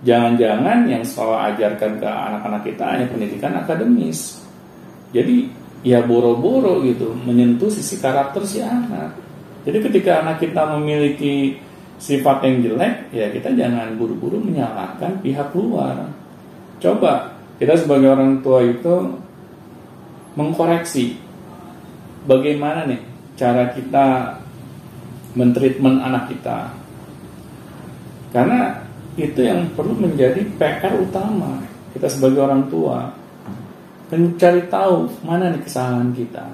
Jangan-jangan 0.00 0.88
yang 0.88 1.04
sekolah 1.04 1.52
ajarkan 1.52 2.00
ke 2.00 2.08
anak-anak 2.08 2.62
kita 2.64 2.84
hanya 2.88 3.06
pendidikan 3.12 3.52
akademis. 3.60 4.40
Jadi 5.12 5.52
ya 5.84 6.00
boro-boro 6.04 6.80
gitu 6.84 7.12
menyentuh 7.24 7.68
sisi 7.68 8.00
karakter 8.00 8.40
si 8.48 8.64
anak. 8.64 9.12
Jadi 9.68 9.78
ketika 9.84 10.24
anak 10.24 10.40
kita 10.40 10.72
memiliki 10.76 11.60
sifat 12.00 12.40
yang 12.48 12.64
jelek, 12.64 13.12
ya 13.12 13.28
kita 13.28 13.52
jangan 13.52 13.92
buru-buru 14.00 14.40
menyalahkan 14.40 15.20
pihak 15.20 15.52
luar. 15.52 16.08
Coba 16.80 17.36
kita 17.60 17.76
sebagai 17.76 18.08
orang 18.08 18.40
tua 18.40 18.64
itu 18.64 19.20
mengkoreksi 20.32 21.20
bagaimana 22.24 22.88
nih 22.88 23.00
cara 23.36 23.68
kita 23.76 24.40
mentreatment 25.36 26.00
anak 26.00 26.32
kita. 26.32 26.72
Karena 28.32 28.89
itu 29.20 29.40
yang 29.44 29.68
perlu 29.76 29.92
menjadi 29.96 30.40
PR 30.56 30.96
utama 30.96 31.60
kita 31.94 32.06
sebagai 32.06 32.40
orang 32.46 32.70
tua. 32.70 33.10
Mencari 34.10 34.66
tahu 34.66 35.06
mana 35.22 35.54
nih 35.54 35.62
kesalahan 35.62 36.10
kita. 36.10 36.46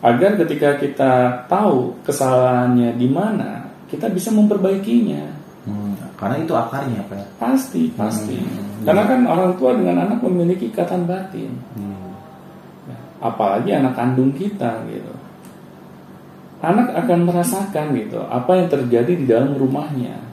Agar 0.00 0.34
ketika 0.40 0.80
kita 0.80 1.12
tahu 1.46 1.94
kesalahannya 2.02 2.96
di 2.96 3.06
mana, 3.06 3.68
kita 3.86 4.08
bisa 4.10 4.32
memperbaikinya. 4.34 5.38
Hmm, 5.68 5.92
karena 6.16 6.40
itu 6.40 6.56
akarnya 6.56 7.04
apa 7.04 7.14
ya? 7.20 7.26
Pasti, 7.36 7.92
pasti. 7.92 8.40
Hmm, 8.40 8.88
karena 8.88 9.04
kan 9.04 9.20
orang 9.28 9.52
tua 9.60 9.76
dengan 9.76 10.08
anak 10.08 10.24
memiliki 10.24 10.72
ikatan 10.72 11.04
batin. 11.04 11.52
Hmm. 11.76 12.16
Ya, 12.88 12.98
apalagi 13.20 13.70
anak 13.76 13.94
kandung 13.94 14.32
kita 14.32 14.80
gitu. 14.88 15.14
Anak 16.64 16.92
akan 16.96 17.28
merasakan 17.28 17.92
gitu 17.96 18.20
apa 18.24 18.50
yang 18.56 18.68
terjadi 18.72 19.12
di 19.20 19.24
dalam 19.28 19.52
rumahnya. 19.54 20.29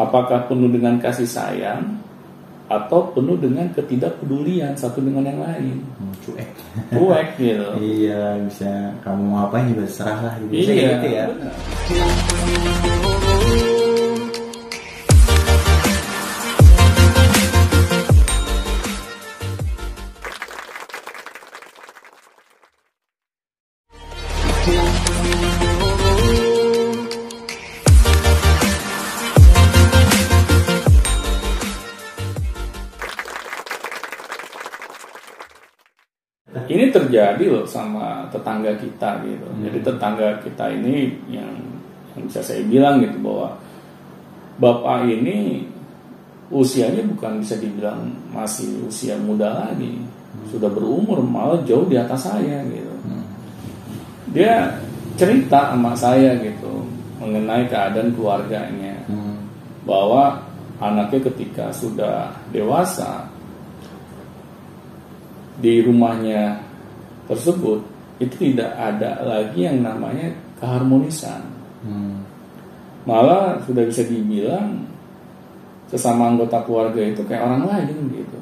Apakah 0.00 0.48
penuh 0.48 0.72
dengan 0.72 0.96
kasih 0.96 1.28
sayang 1.28 2.00
atau 2.70 3.10
penuh 3.10 3.34
dengan 3.34 3.66
ketidakpedulian 3.74 4.78
satu 4.78 5.02
dengan 5.02 5.26
yang 5.26 5.42
lain. 5.42 5.82
Hmm, 5.98 6.14
cuek. 6.22 6.48
Cuek 6.94 7.28
gitu. 7.42 7.68
iya, 7.98 8.38
bisa 8.46 8.94
kamu 9.02 9.22
mau 9.26 9.44
ngapain 9.44 9.74
juga 9.74 9.90
serah 9.90 10.20
lah 10.22 10.34
gitu. 10.38 10.54
Bisa 10.54 10.72
iya, 10.72 10.88
gitu 10.94 11.06
ya. 11.10 11.24
Terjadi 37.10 37.44
loh 37.50 37.66
sama 37.66 38.30
tetangga 38.30 38.70
kita 38.78 39.18
gitu. 39.26 39.42
Hmm. 39.50 39.66
Jadi 39.66 39.78
tetangga 39.82 40.38
kita 40.46 40.70
ini 40.70 41.10
yang, 41.26 41.50
yang 42.14 42.22
bisa 42.30 42.38
saya 42.38 42.62
bilang 42.62 43.02
gitu 43.02 43.18
bahwa 43.18 43.58
bapak 44.62 45.10
ini 45.10 45.66
usianya 46.54 47.02
bukan 47.10 47.42
bisa 47.42 47.58
dibilang 47.58 48.14
masih 48.30 48.86
usia 48.86 49.18
muda 49.18 49.66
lagi, 49.66 49.98
hmm. 49.98 50.54
sudah 50.54 50.70
berumur 50.70 51.18
malah 51.18 51.58
jauh 51.66 51.90
di 51.90 51.98
atas 51.98 52.30
saya 52.30 52.62
gitu. 52.70 52.94
Hmm. 53.02 53.26
Dia 54.30 54.70
cerita 55.18 55.74
sama 55.74 55.98
saya 55.98 56.38
gitu 56.38 56.86
mengenai 57.18 57.66
keadaan 57.66 58.14
keluarganya 58.14 59.02
hmm. 59.10 59.36
bahwa 59.82 60.38
anaknya 60.78 61.26
ketika 61.28 61.74
sudah 61.74 62.30
dewasa 62.54 63.26
di 65.60 65.84
rumahnya 65.84 66.69
tersebut 67.30 67.80
itu 68.20 68.52
tidak 68.52 68.74
ada 68.76 69.22
lagi 69.22 69.64
yang 69.64 69.80
namanya 69.80 70.34
keharmonisan. 70.60 71.40
Hmm. 71.80 72.20
Malah 73.08 73.62
sudah 73.64 73.86
bisa 73.88 74.04
dibilang 74.04 74.84
sesama 75.88 76.30
anggota 76.30 76.60
keluarga 76.68 77.00
itu 77.00 77.24
kayak 77.24 77.46
orang 77.46 77.64
lain 77.64 77.96
gitu. 78.12 78.38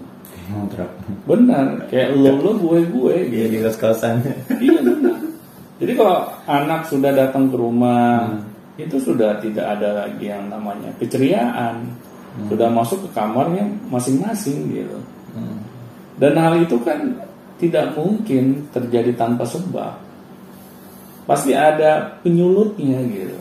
Ngontrak. 0.50 0.90
Benar, 1.28 1.86
kayak 1.92 2.18
lo 2.18 2.42
lo 2.42 2.52
gue 2.58 2.78
gue 2.90 3.14
gitu. 3.30 3.36
Iya 3.38 3.46
di 3.52 3.58
kos 3.62 3.78
kosan. 3.78 4.24
iya 4.64 4.80
benar. 4.82 5.16
Jadi 5.78 5.92
kalau 5.94 6.26
anak 6.50 6.90
sudah 6.90 7.14
datang 7.14 7.46
ke 7.46 7.56
rumah 7.56 8.34
hmm. 8.34 8.82
itu 8.82 8.98
sudah 8.98 9.38
tidak 9.38 9.78
ada 9.78 10.04
lagi 10.04 10.26
yang 10.26 10.50
namanya 10.50 10.90
keceriaan. 10.98 11.94
Hmm. 12.34 12.48
Sudah 12.50 12.66
masuk 12.66 13.06
ke 13.06 13.08
kamarnya 13.14 13.62
masing-masing 13.94 14.74
gitu. 14.74 14.98
Hmm. 15.38 15.62
Dan 16.18 16.34
hal 16.34 16.58
itu 16.58 16.74
kan 16.82 17.27
tidak 17.58 17.94
mungkin 17.98 18.70
terjadi 18.70 19.12
tanpa 19.18 19.44
sebab. 19.44 19.98
Pasti 21.28 21.52
ada 21.52 22.18
penyulutnya 22.24 23.04
gitu. 23.12 23.38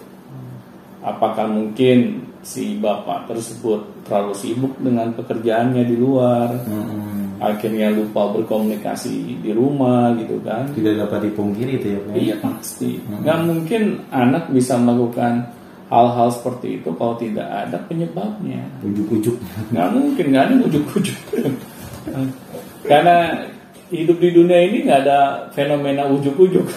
Apakah 1.05 1.47
mungkin 1.47 2.27
si 2.43 2.75
bapak 2.81 3.31
tersebut 3.31 4.03
terlalu 4.03 4.33
sibuk 4.35 4.73
dengan 4.81 5.15
pekerjaannya 5.15 5.83
di 5.87 5.95
luar, 5.95 6.51
hmm. 6.67 7.39
akhirnya 7.39 7.95
lupa 7.95 8.27
berkomunikasi 8.35 9.39
di 9.39 9.51
rumah 9.55 10.11
gitu 10.19 10.35
kan? 10.43 10.67
Tidak 10.75 10.99
dapat 10.99 11.31
dipungkiri 11.31 11.79
itu 11.79 11.87
ya. 11.95 11.99
Pak? 12.03 12.13
Iya 12.17 12.35
pasti. 12.43 12.99
Hmm. 12.99 13.23
Gak 13.23 13.39
mungkin 13.47 13.83
anak 14.11 14.51
bisa 14.51 14.75
melakukan 14.75 15.47
hal-hal 15.87 16.27
seperti 16.35 16.83
itu 16.83 16.89
kalau 16.99 17.15
tidak 17.15 17.47
ada 17.47 17.77
penyebabnya. 17.87 18.67
Ujuk-ujuk. 18.83 19.35
Gak 19.71 19.89
mungkin, 19.95 20.25
gak 20.35 20.43
ada 20.51 20.55
ujuk-ujuk. 20.67 21.19
Karena 22.89 23.47
hidup 23.91 24.17
di 24.19 24.29
dunia 24.35 24.59
ini 24.67 24.87
nggak 24.87 25.01
ada 25.07 25.19
fenomena 25.51 26.07
ujuk-ujuk. 26.11 26.67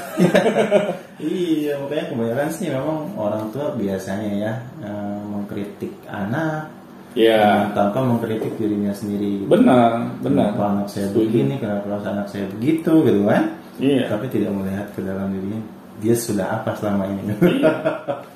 iya, 1.23 1.79
makanya 1.79 2.05
kebanyakan 2.15 2.51
sih 2.55 2.71
memang 2.71 3.11
orang 3.19 3.51
tua 3.51 3.75
biasanya 3.75 4.31
ya 4.39 4.53
eh, 4.83 5.21
mengkritik 5.27 5.93
anak, 6.07 6.71
ya 7.19 7.71
tanpa 7.75 8.03
mengkritik 8.03 8.55
dirinya 8.57 8.95
sendiri. 8.95 9.45
Gitu. 9.45 9.51
Benar, 9.51 10.21
benar. 10.23 10.55
Kenapa 10.55 10.65
anak 10.79 10.89
saya 10.91 11.09
begini, 11.11 11.55
kenapa 11.59 11.99
anak 11.99 12.27
saya 12.31 12.47
begitu, 12.55 12.93
gitu 13.07 13.21
kan? 13.27 13.45
Iya. 13.81 14.07
Tapi 14.07 14.27
tidak 14.31 14.53
melihat 14.55 14.87
ke 14.95 15.01
dalam 15.03 15.31
dirinya 15.35 15.61
dia 16.01 16.17
sudah 16.17 16.63
apa 16.63 16.73
selama 16.79 17.05
ini. 17.11 17.35
iya. 17.61 17.73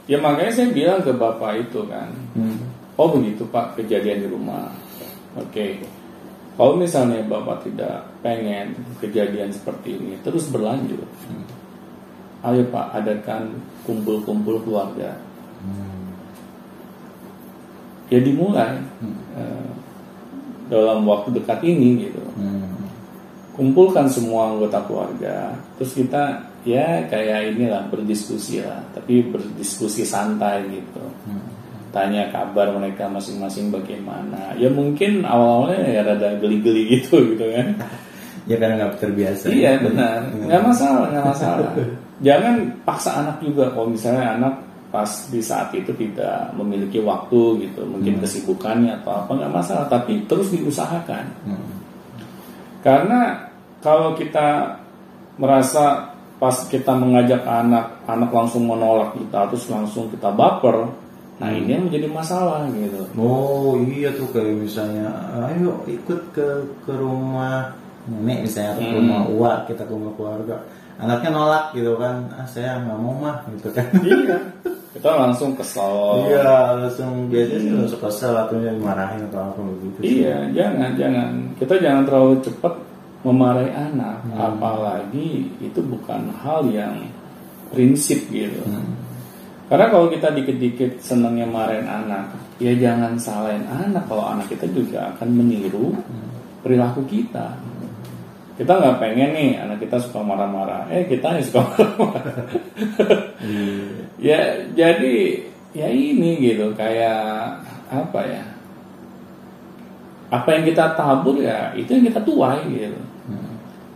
Ya 0.05 0.19
makanya 0.21 0.53
saya 0.53 0.69
bilang 0.69 1.01
ke 1.01 1.17
bapak 1.17 1.65
itu 1.65 1.81
kan, 1.89 2.13
hmm. 2.37 2.61
oh 3.01 3.09
begitu 3.11 3.43
pak 3.51 3.75
kejadian 3.79 4.27
di 4.27 4.29
rumah 4.31 4.71
oke 5.35 5.51
okay. 5.51 5.83
Kalau 6.55 6.79
misalnya 6.79 7.23
bapak 7.27 7.67
tidak 7.67 8.07
pengen 8.23 8.79
kejadian 9.03 9.51
seperti 9.51 9.99
ini 9.99 10.15
terus 10.23 10.47
berlanjut 10.51 11.03
hmm. 11.03 11.45
ayo 12.47 12.63
pak 12.71 12.95
adakan 12.95 13.59
kumpul-kumpul 13.83 14.63
keluarga 14.63 15.19
hmm. 15.63 16.15
ya 18.15 18.19
dimulai 18.23 18.79
hmm. 19.03 19.19
uh, 19.35 19.71
dalam 20.71 21.03
waktu 21.05 21.35
dekat 21.43 21.61
ini 21.67 22.09
gitu 22.09 22.23
hmm. 22.39 22.87
kumpulkan 23.59 24.07
semua 24.07 24.55
anggota 24.55 24.79
keluarga 24.87 25.59
terus 25.77 25.93
kita 25.93 26.55
ya 26.65 27.05
kayak 27.11 27.59
inilah 27.59 27.91
berdiskusi 27.91 28.65
lah 28.65 28.81
tapi 28.95 29.27
berdiskusi 29.27 30.07
santai 30.07 30.65
gitu 30.71 31.03
hmm. 31.03 31.64
Tanya 31.95 32.27
kabar 32.35 32.75
mereka 32.75 33.07
masing-masing 33.07 33.71
bagaimana. 33.71 34.51
Ya 34.59 34.67
mungkin 34.67 35.23
awal-awalnya 35.23 35.87
ya 35.87 36.03
rada 36.03 36.35
geli-geli 36.43 36.99
gitu 36.99 37.23
gitu 37.35 37.47
kan. 37.55 37.79
Ya 38.45 38.61
karena 38.61 38.77
nggak 38.77 39.01
terbiasa 39.01 39.49
iya 39.49 39.81
ya. 39.81 39.89
benar. 39.89 40.21
Nggak 40.37 40.63
masalah 40.69 41.09
nggak 41.09 41.27
masalah. 41.33 41.71
Jangan 42.21 42.55
paksa 42.85 43.11
anak 43.25 43.41
juga. 43.41 43.73
Kalau 43.73 43.89
misalnya 43.89 44.37
anak 44.37 44.61
pas 44.93 45.09
di 45.33 45.41
saat 45.41 45.73
itu 45.73 45.89
tidak 45.97 46.53
memiliki 46.53 47.01
waktu 47.01 47.65
gitu 47.65 47.89
mungkin 47.89 48.21
hmm. 48.21 48.23
kesibukannya 48.29 49.01
atau 49.01 49.25
apa 49.25 49.33
nggak 49.33 49.49
masalah. 49.49 49.89
Tapi 49.89 50.29
terus 50.29 50.53
diusahakan. 50.53 51.25
Hmm. 51.49 51.73
karena 52.85 53.49
kalau 53.81 54.13
kita 54.13 54.77
merasa 55.41 56.13
pas 56.37 56.69
kita 56.69 56.93
mengajak 56.93 57.41
anak 57.49 58.05
anak 58.05 58.29
langsung 58.29 58.69
menolak 58.69 59.17
kita 59.17 59.49
terus 59.49 59.65
langsung 59.73 60.13
kita 60.13 60.29
baper 60.29 61.04
nah 61.35 61.51
ini 61.51 61.71
yang 61.75 61.91
menjadi 61.91 62.07
masalah 62.07 62.71
gitu. 62.71 63.03
Oh 63.19 63.75
iya 63.83 64.15
tuh 64.15 64.31
kayak 64.31 64.55
misalnya 64.55 65.11
ayo 65.51 65.83
ikut 65.91 66.31
ke 66.31 66.47
ke 66.87 66.93
rumah 66.95 67.75
nenek 68.07 68.47
misalnya 68.47 68.79
atau 68.79 68.85
ke 68.87 68.95
rumah 69.03 69.21
hmm. 69.27 69.35
uak 69.35 69.59
kita 69.67 69.83
ke 69.83 69.93
rumah 69.93 70.13
keluarga. 70.15 70.57
Anaknya 70.95 71.31
nolak 71.35 71.65
gitu 71.75 71.99
kan. 71.99 72.31
Ah, 72.39 72.47
saya 72.47 72.79
nggak 72.87 72.99
mau 73.03 73.19
mah 73.19 73.43
gitu 73.51 73.69
kan. 73.75 73.87
Iya. 73.99 74.39
Kita 74.95 75.11
langsung 75.11 75.59
kesal 75.59 76.23
iya 76.31 76.79
langsung 76.79 77.27
biasanya 77.27 77.61
sih 77.67 77.71
langsung 77.75 77.99
kesal 77.99 78.31
atau 78.47 78.55
dimarahin 78.63 79.27
atau 79.27 79.51
apa 79.51 79.59
begitu 79.59 80.23
iya 80.23 80.47
jangan 80.55 80.95
jangan. 80.95 81.29
Kita 81.59 81.75
jangan 81.83 82.03
terlalu 82.07 82.35
cepat 82.47 82.75
memarahi 83.25 83.73
anak, 83.73 84.21
hmm. 84.23 84.37
apalagi 84.37 85.49
itu 85.59 85.81
bukan 85.81 86.29
hal 86.45 86.69
yang 86.69 87.09
prinsip 87.73 88.21
gitu. 88.29 88.61
Hmm. 88.69 89.01
Karena 89.65 89.89
kalau 89.89 90.13
kita 90.13 90.29
dikit-dikit 90.29 91.01
senangnya 91.01 91.49
marahin 91.49 91.89
anak, 91.89 92.37
ya 92.61 92.77
jangan 92.77 93.17
salahin 93.17 93.65
anak 93.65 94.05
kalau 94.05 94.37
anak 94.37 94.53
kita 94.53 94.69
juga 94.69 95.17
akan 95.17 95.29
meniru 95.33 95.97
hmm. 95.97 96.61
perilaku 96.61 97.01
kita. 97.09 97.57
Kita 98.55 98.71
nggak 98.71 99.01
pengen 99.01 99.31
nih 99.35 99.51
anak 99.59 99.81
kita 99.83 99.99
suka 99.99 100.21
marah-marah, 100.21 100.87
eh 100.93 101.09
kita 101.09 101.41
yang 101.41 101.45
suka 101.49 101.61
marah-marah. 101.65 102.37
hmm. 103.41 103.89
ya 104.21 104.69
jadi 104.77 105.15
ya 105.73 105.89
ini 105.89 106.45
gitu 106.45 106.71
kayak 106.77 107.57
apa 107.89 108.21
ya? 108.21 108.45
Apa 110.29 110.61
yang 110.61 110.65
kita 110.69 110.93
tabur 110.93 111.41
ya 111.41 111.73
itu 111.73 111.89
yang 111.89 112.05
kita 112.13 112.21
tuai 112.21 112.61
gitu. 112.69 113.01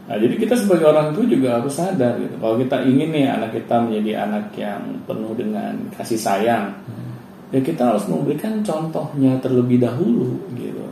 Nah, 0.09 0.17
jadi 0.17 0.41
kita 0.41 0.57
sebagai 0.57 0.89
orang 0.89 1.13
tua 1.13 1.29
juga 1.29 1.61
harus 1.61 1.77
sadar 1.77 2.17
gitu. 2.17 2.33
Kalau 2.41 2.57
kita 2.57 2.81
ingin 2.89 3.13
nih 3.13 3.29
anak 3.29 3.53
kita 3.61 3.77
menjadi 3.77 4.25
anak 4.25 4.57
yang 4.57 4.81
penuh 5.05 5.37
dengan 5.37 5.77
kasih 5.93 6.17
sayang, 6.17 6.73
hmm. 6.89 7.13
ya 7.53 7.61
kita 7.61 7.93
harus 7.93 8.09
memberikan 8.09 8.65
contohnya 8.65 9.37
terlebih 9.45 9.77
dahulu 9.77 10.41
gitu. 10.57 10.89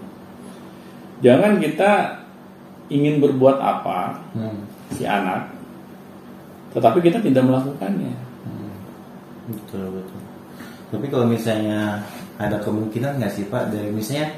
Jangan 1.25 1.57
kita 1.65 2.21
ingin 2.93 3.25
berbuat 3.25 3.57
apa 3.57 4.21
hmm. 4.37 4.59
si 5.01 5.09
anak, 5.09 5.49
tetapi 6.77 7.01
kita 7.01 7.17
tidak 7.25 7.49
melakukannya. 7.49 8.13
Hmm. 8.45 8.77
Betul 9.49 9.97
betul. 9.97 10.21
Tapi 10.93 11.07
kalau 11.09 11.25
misalnya 11.25 12.05
ada 12.37 12.61
kemungkinan 12.61 13.17
nggak 13.17 13.33
sih 13.33 13.49
Pak 13.49 13.73
dari 13.73 13.89
misalnya 13.89 14.29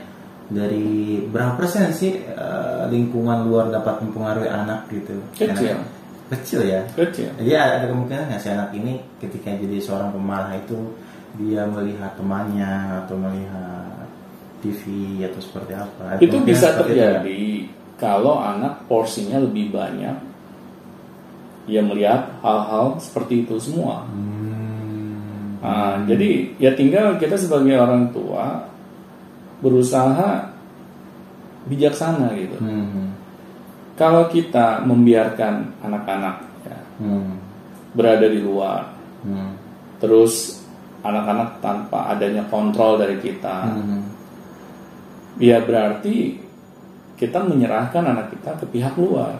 dari 0.48 1.20
berapa 1.28 1.60
persen 1.60 1.92
sih 1.92 2.24
uh, 2.24 2.88
lingkungan 2.88 3.44
luar 3.44 3.68
dapat 3.68 4.00
mempengaruhi 4.00 4.48
anak 4.48 4.88
gitu? 4.88 5.20
Kecil. 5.36 5.76
Karena, 5.76 5.84
kecil 6.32 6.60
ya. 6.64 6.80
Kecil. 6.96 7.28
Jadi 7.36 7.52
ada 7.52 7.84
kemungkinan 7.84 8.32
nggak 8.32 8.40
si 8.40 8.48
anak 8.48 8.72
ini 8.72 8.96
ketika 9.20 9.52
jadi 9.52 9.76
seorang 9.80 10.10
pemarah 10.16 10.56
itu 10.56 10.96
dia 11.36 11.68
melihat 11.68 12.16
temannya 12.16 13.04
atau 13.04 13.14
melihat 13.20 14.08
TV 14.64 14.82
atau 15.28 15.40
seperti 15.44 15.72
apa? 15.76 16.16
Itu 16.18 16.40
bisa 16.42 16.74
terjadi 16.80 17.28
itu, 17.28 17.68
kalau 18.00 18.40
anak 18.40 18.88
porsinya 18.88 19.38
lebih 19.38 19.70
banyak. 19.70 20.16
Ia 21.68 21.84
melihat 21.84 22.40
hal-hal 22.40 22.96
seperti 22.96 23.44
itu 23.44 23.60
semua. 23.60 24.08
Hmm. 24.08 24.48
Nah, 25.60 26.00
jadi 26.08 26.56
ya 26.56 26.72
tinggal 26.72 27.20
kita 27.20 27.36
sebagai 27.36 27.76
orang 27.76 28.08
tua 28.08 28.64
berusaha 29.58 30.54
bijaksana 31.66 32.32
gitu. 32.38 32.56
Hmm. 32.62 33.12
Kalau 33.98 34.30
kita 34.30 34.86
membiarkan 34.86 35.82
anak-anak 35.82 36.36
ya, 36.64 36.78
hmm. 37.02 37.32
berada 37.98 38.26
di 38.30 38.40
luar, 38.40 38.94
hmm. 39.26 39.50
terus 39.98 40.62
anak-anak 41.02 41.58
tanpa 41.58 42.14
adanya 42.14 42.46
kontrol 42.46 42.98
dari 43.02 43.18
kita, 43.18 43.74
hmm. 43.74 44.00
ya 45.42 45.58
berarti 45.62 46.38
kita 47.18 47.42
menyerahkan 47.42 48.06
anak 48.06 48.30
kita 48.30 48.54
ke 48.62 48.64
pihak 48.70 48.94
luar 48.94 49.34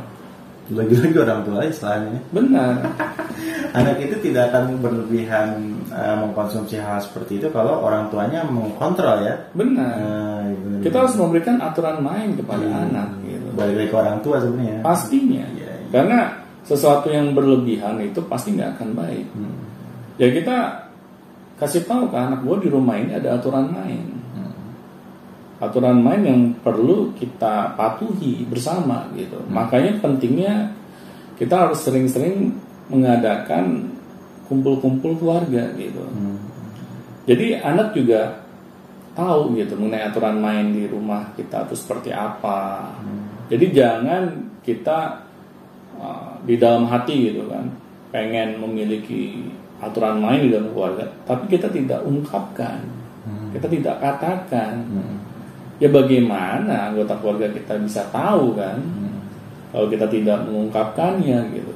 lagi-lagi 0.69 1.17
orang 1.17 1.41
tua 1.47 1.61
istilahnya 1.65 2.21
benar 2.35 2.75
anak 3.75 3.97
itu 4.01 4.17
tidak 4.31 4.53
akan 4.53 4.79
berlebihan 4.81 5.79
uh, 5.93 6.17
mengkonsumsi 6.21 6.81
hal 6.81 7.01
seperti 7.03 7.43
itu 7.43 7.49
kalau 7.53 7.85
orang 7.85 8.09
tuanya 8.13 8.45
mengkontrol 8.47 9.25
ya 9.25 9.35
benar 9.53 9.95
uh, 9.99 10.45
kita 10.81 11.05
harus 11.05 11.15
memberikan 11.19 11.59
aturan 11.61 12.01
main 12.01 12.37
kepada 12.39 12.65
hmm. 12.65 12.83
anak 12.89 13.09
gitu. 13.25 13.49
balik 13.59 13.75
lagi 13.77 13.89
ke 13.91 13.97
orang 13.97 14.19
tua 14.25 14.37
sebenarnya 14.41 14.79
pastinya 14.81 15.45
ya, 15.57 15.69
ya. 15.69 15.75
karena 15.91 16.19
sesuatu 16.65 17.09
yang 17.09 17.33
berlebihan 17.33 17.99
itu 18.05 18.21
pasti 18.29 18.55
nggak 18.55 18.79
akan 18.79 18.91
baik 18.97 19.27
hmm. 19.33 19.55
ya 20.21 20.29
kita 20.31 20.57
kasih 21.59 21.83
tahu 21.85 22.09
ke 22.13 22.17
anak 22.17 22.41
gue 22.47 22.57
di 22.65 22.69
rumah 22.71 22.95
ini 22.97 23.19
ada 23.19 23.35
aturan 23.35 23.73
main 23.75 24.19
aturan 25.59 25.99
main 25.99 26.23
yang 26.23 26.41
perlu 26.63 27.11
kita 27.19 27.75
patuhi 27.75 28.47
bersama 28.47 29.11
gitu. 29.19 29.43
Hmm. 29.43 29.51
Makanya 29.51 29.99
pentingnya 29.99 30.71
kita 31.39 31.67
harus 31.67 31.83
sering-sering 31.83 32.55
mengadakan 32.89 33.93
kumpul-kumpul 34.49 35.17
keluarga 35.21 35.69
gitu. 35.77 36.01
Hmm. 36.01 36.41
Jadi 37.29 37.61
anak 37.61 37.93
juga 37.93 38.45
tahu 39.13 39.57
gitu 39.61 39.77
mengenai 39.77 40.09
aturan 40.09 40.41
main 40.41 40.73
di 40.73 40.89
rumah 40.89 41.29
kita 41.37 41.69
itu 41.69 41.77
seperti 41.77 42.11
apa. 42.13 42.93
Hmm. 43.01 43.49
Jadi 43.53 43.67
jangan 43.73 44.23
kita 44.65 45.25
uh, 46.01 46.37
di 46.45 46.57
dalam 46.57 46.89
hati 46.89 47.33
gitu 47.33 47.45
kan 47.49 47.69
pengen 48.09 48.57
memiliki 48.61 49.53
aturan 49.79 50.19
main 50.19 50.43
di 50.43 50.51
dalam 50.51 50.73
keluarga, 50.73 51.07
tapi 51.29 51.47
kita 51.55 51.71
tidak 51.71 52.03
ungkapkan, 52.03 52.83
hmm. 53.29 53.53
kita 53.55 53.67
tidak 53.69 53.97
katakan. 54.01 54.75
Hmm 54.89 55.19
ya 55.79 55.89
bagaimana 55.89 56.91
anggota 56.91 57.15
keluarga 57.23 57.55
kita 57.55 57.79
bisa 57.79 58.03
tahu 58.11 58.59
kan 58.59 58.79
hmm. 58.83 59.19
kalau 59.71 59.87
kita 59.87 60.07
tidak 60.11 60.43
mengungkapkannya 60.47 61.39
gitu 61.55 61.75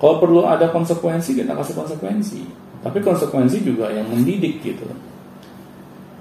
kalau 0.00 0.16
perlu 0.18 0.48
ada 0.48 0.72
konsekuensi 0.72 1.36
kita 1.36 1.52
kasih 1.52 1.76
konsekuensi 1.76 2.42
tapi 2.80 2.98
konsekuensi 3.04 3.60
juga 3.60 3.92
yang 3.92 4.08
mendidik 4.08 4.64
gitu 4.64 4.88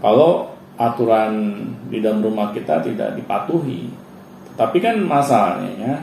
kalau 0.03 0.51
aturan 0.75 1.63
di 1.87 2.03
dalam 2.03 2.19
rumah 2.19 2.51
kita 2.51 2.83
tidak 2.83 3.15
dipatuhi 3.15 3.87
tapi 4.59 4.77
kan 4.83 4.99
masalahnya 4.99 5.71
ya 5.79 5.95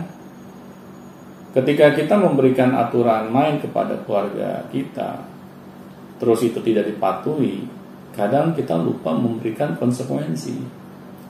ketika 1.56 1.92
kita 1.92 2.16
memberikan 2.16 2.72
aturan 2.72 3.28
main 3.28 3.60
kepada 3.60 4.00
keluarga 4.04 4.64
kita 4.72 5.24
terus 6.16 6.40
itu 6.44 6.60
tidak 6.64 6.88
dipatuhi 6.88 7.76
kadang 8.16 8.56
kita 8.56 8.74
lupa 8.80 9.12
memberikan 9.12 9.76
konsekuensi. 9.76 10.56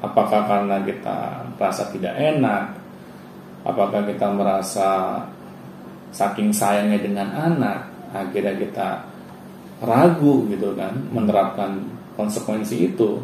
Apakah 0.00 0.46
karena 0.46 0.78
kita 0.86 1.42
merasa 1.58 1.90
tidak 1.90 2.14
enak? 2.14 2.78
Apakah 3.66 4.06
kita 4.06 4.30
merasa 4.30 5.18
saking 6.16 6.48
sayangnya 6.48 7.04
dengan 7.04 7.28
anak, 7.28 7.92
akhirnya 8.08 8.56
kita 8.56 8.88
ragu 9.84 10.48
gitu 10.48 10.72
kan 10.72 10.96
menerapkan 11.12 11.84
konsekuensi 12.16 12.88
itu. 12.88 13.20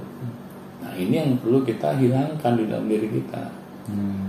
Nah 0.85 0.93
ini 1.01 1.17
yang 1.17 1.41
perlu 1.41 1.65
kita 1.65 1.97
hilangkan 1.97 2.53
di 2.61 2.65
dalam 2.69 2.85
diri 2.85 3.09
kita. 3.09 3.43
Hmm. 3.89 4.29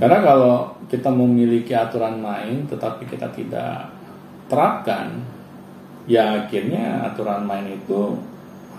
Karena 0.00 0.24
kalau 0.24 0.54
kita 0.88 1.12
memiliki 1.12 1.76
aturan 1.76 2.24
main 2.24 2.64
tetapi 2.64 3.04
kita 3.04 3.28
tidak 3.36 3.92
terapkan, 4.48 5.20
ya 6.08 6.48
akhirnya 6.48 7.12
aturan 7.12 7.44
main 7.44 7.68
itu 7.68 8.16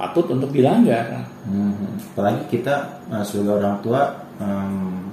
patut 0.02 0.26
untuk 0.34 0.50
dilanggar. 0.50 1.30
Hmm. 1.46 2.02
Apalagi 2.18 2.50
kita 2.50 3.06
uh, 3.14 3.22
sebagai 3.22 3.62
orang 3.62 3.78
tua 3.86 4.02
um, 4.42 5.06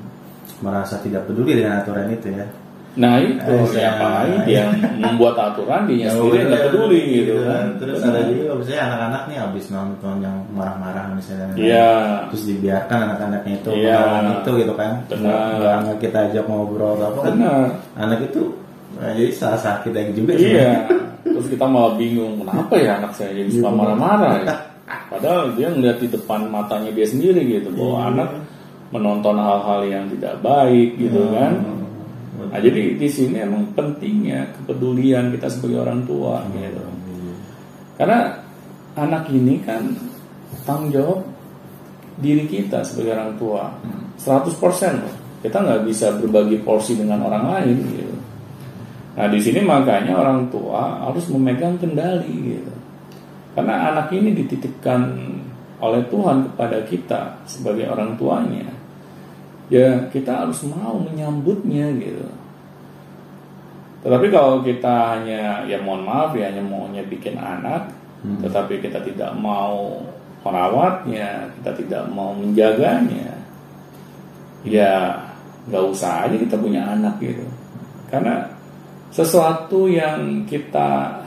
merasa 0.64 0.96
tidak 1.04 1.28
peduli 1.28 1.60
dengan 1.60 1.84
aturan 1.84 2.08
itu 2.08 2.32
ya. 2.32 2.46
Nah 2.92 3.16
itu 3.24 3.54
siapa 3.72 4.28
ya, 4.28 4.38
dia 4.44 4.64
membuat 5.00 5.32
aturan 5.40 5.88
dia 5.88 6.08
ya, 6.08 6.08
sendiri 6.12 6.44
nggak 6.44 6.62
peduli 6.68 7.00
gitu, 7.08 7.32
gitu 7.32 7.32
kan. 7.48 7.64
Terus 7.80 7.98
ada 8.04 8.20
juga 8.28 8.52
misalnya 8.60 8.82
anak-anak 8.84 9.22
nih 9.32 9.36
habis 9.40 9.64
nonton 9.72 10.14
yang 10.20 10.36
marah-marah 10.52 11.04
misalnya. 11.16 11.56
Iya. 11.56 11.92
Terus 12.28 12.42
dibiarkan 12.52 12.98
anak-anaknya 13.08 13.52
itu 13.64 13.70
ya. 13.80 14.00
itu 14.44 14.50
gitu 14.60 14.74
kan. 14.76 14.92
Benar. 15.08 15.80
Nggak 15.88 15.98
kita 16.04 16.18
ajak 16.28 16.44
ngobrol 16.44 17.00
apa 17.00 17.20
kan. 17.24 17.34
Anak 17.96 18.18
itu 18.28 18.42
nah, 19.00 19.12
jadi 19.16 19.30
salah 19.32 19.60
sakit 19.60 19.92
lagi 19.96 20.12
juga. 20.12 20.32
Iya. 20.36 20.84
Terus 21.24 21.48
kita 21.48 21.64
malah 21.64 21.96
bingung 21.96 22.44
kenapa 22.44 22.76
ya 22.76 23.00
anak 23.00 23.16
saya 23.16 23.32
jadi 23.32 23.48
suka 23.56 23.72
marah-marah 23.72 24.36
ya. 24.44 24.56
Padahal 25.08 25.56
dia 25.56 25.72
ngeliat 25.72 25.96
di 25.96 26.12
depan 26.12 26.52
matanya 26.52 26.92
dia 26.92 27.08
sendiri 27.08 27.40
gitu 27.48 27.72
bahwa 27.72 27.96
iya. 27.96 28.08
anak 28.12 28.28
menonton 28.92 29.36
hal-hal 29.40 29.80
yang 29.88 30.04
tidak 30.12 30.36
baik 30.44 31.00
gitu 31.00 31.32
kan 31.32 31.71
Nah, 32.32 32.56
jadi 32.56 32.96
di 32.96 33.08
sini 33.12 33.44
emang 33.44 33.76
pentingnya 33.76 34.56
kepedulian 34.56 35.28
kita 35.36 35.52
sebagai 35.52 35.84
orang 35.84 36.00
tua 36.08 36.40
hmm. 36.40 36.52
gitu. 36.56 36.84
Karena 38.00 38.40
anak 38.96 39.28
ini 39.28 39.60
kan 39.60 39.92
tanggung 40.64 40.92
jawab 40.92 41.20
diri 42.16 42.48
kita 42.48 42.80
sebagai 42.88 43.12
orang 43.20 43.32
tua 43.36 43.62
100% 44.16 45.04
loh. 45.04 45.14
Kita 45.44 45.58
nggak 45.60 45.82
bisa 45.84 46.16
berbagi 46.16 46.56
porsi 46.64 46.96
dengan 46.96 47.20
orang 47.28 47.44
lain 47.52 47.76
gitu. 47.92 48.16
Nah 49.12 49.28
di 49.28 49.38
sini 49.42 49.60
makanya 49.60 50.16
orang 50.16 50.48
tua 50.48 51.04
harus 51.04 51.28
memegang 51.28 51.76
kendali 51.76 52.56
gitu. 52.56 52.72
Karena 53.52 53.92
anak 53.92 54.08
ini 54.16 54.32
dititipkan 54.32 55.00
oleh 55.84 56.00
Tuhan 56.08 56.48
kepada 56.48 56.78
kita 56.88 57.44
sebagai 57.44 57.90
orang 57.92 58.16
tuanya 58.16 58.81
ya 59.68 60.10
kita 60.10 60.46
harus 60.46 60.64
mau 60.66 60.98
menyambutnya 60.98 61.92
gitu. 62.00 62.26
Tetapi 64.02 64.26
kalau 64.34 64.66
kita 64.66 65.14
hanya 65.14 65.62
ya 65.70 65.78
mohon 65.78 66.02
maaf 66.02 66.34
ya 66.34 66.50
hanya 66.50 66.62
maunya 66.64 67.06
bikin 67.06 67.38
anak, 67.38 67.94
hmm. 68.26 68.42
tetapi 68.42 68.82
kita 68.82 68.98
tidak 69.06 69.30
mau 69.38 70.02
merawatnya, 70.42 71.46
kita 71.60 71.70
tidak 71.78 72.02
mau 72.10 72.34
menjaganya, 72.34 73.30
ya 74.66 75.22
nggak 75.70 75.84
usah 75.86 76.26
aja 76.26 76.34
kita 76.34 76.58
punya 76.58 76.82
anak 76.82 77.14
gitu. 77.22 77.46
Karena 78.10 78.50
sesuatu 79.14 79.86
yang 79.86 80.42
kita 80.50 81.22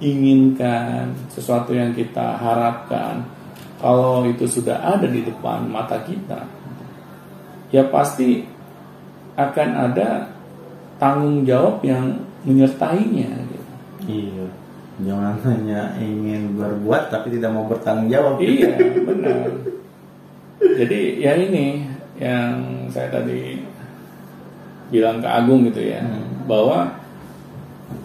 inginkan, 0.00 1.12
sesuatu 1.28 1.76
yang 1.76 1.92
kita 1.92 2.40
harapkan, 2.40 3.20
kalau 3.84 4.24
itu 4.24 4.48
sudah 4.48 4.80
ada 4.80 5.04
di 5.04 5.20
depan 5.20 5.68
mata 5.68 6.00
kita, 6.08 6.40
ya 7.74 7.82
pasti 7.90 8.46
akan 9.34 9.68
ada 9.90 10.30
tanggung 11.02 11.42
jawab 11.42 11.82
yang 11.82 12.22
menyertainya. 12.46 13.26
Gitu. 13.50 13.70
Iya, 14.06 14.46
jangan 15.02 15.34
hanya 15.42 15.98
ingin 15.98 16.54
berbuat 16.54 17.10
tapi 17.10 17.34
tidak 17.34 17.50
mau 17.50 17.66
bertanggung 17.66 18.14
jawab. 18.14 18.38
Iya, 18.38 18.78
benar. 18.78 19.50
Jadi 20.62 21.18
ya 21.18 21.34
ini 21.34 21.82
yang 22.22 22.86
saya 22.94 23.10
tadi 23.10 23.58
bilang 24.94 25.18
ke 25.18 25.26
Agung 25.26 25.66
gitu 25.66 25.82
ya, 25.82 25.98
hmm. 25.98 26.46
bahwa 26.46 26.94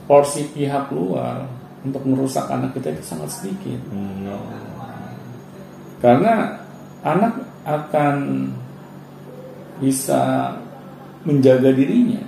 porsi 0.10 0.50
pihak 0.50 0.90
luar 0.90 1.46
untuk 1.86 2.02
merusak 2.10 2.50
anak 2.50 2.74
kita 2.74 2.90
itu 2.90 3.06
sangat 3.06 3.30
sedikit. 3.30 3.78
Hmm. 3.94 4.34
Karena 6.02 6.58
anak 7.06 7.38
akan 7.70 8.50
bisa 9.80 10.54
menjaga 11.24 11.72
dirinya. 11.72 12.24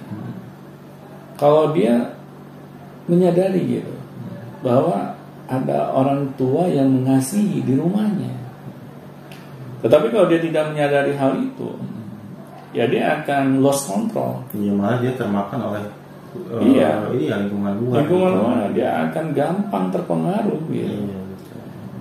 Kalau 1.40 1.72
dia 1.76 2.16
menyadari 3.10 3.82
gitu 3.82 3.96
bahwa 4.62 5.18
ada 5.50 5.92
orang 5.92 6.32
tua 6.40 6.70
yang 6.72 6.88
mengasihi 6.88 7.60
di 7.66 7.74
rumahnya. 7.76 8.32
Tetapi 9.82 10.14
kalau 10.14 10.30
dia 10.30 10.40
tidak 10.40 10.72
menyadari 10.72 11.18
hal 11.18 11.36
itu 11.42 11.76
ya 12.72 12.88
dia 12.88 13.22
akan 13.22 13.60
lost 13.60 13.88
control. 13.88 14.44
Iya 14.56 14.72
malah 14.72 14.98
dia 15.04 15.14
termakan 15.16 15.60
oleh 15.72 15.84
uh, 16.52 16.62
iya. 16.64 16.92
iya 17.16 17.34
lingkungan 17.44 17.74
luar. 17.84 17.96
Lingkungan 18.04 18.32
luar 18.40 18.68
dia 18.72 18.90
akan 19.08 19.26
gampang 19.36 19.86
terpengaruh 19.92 20.62
gitu. 20.72 20.88
Iya, 20.88 21.20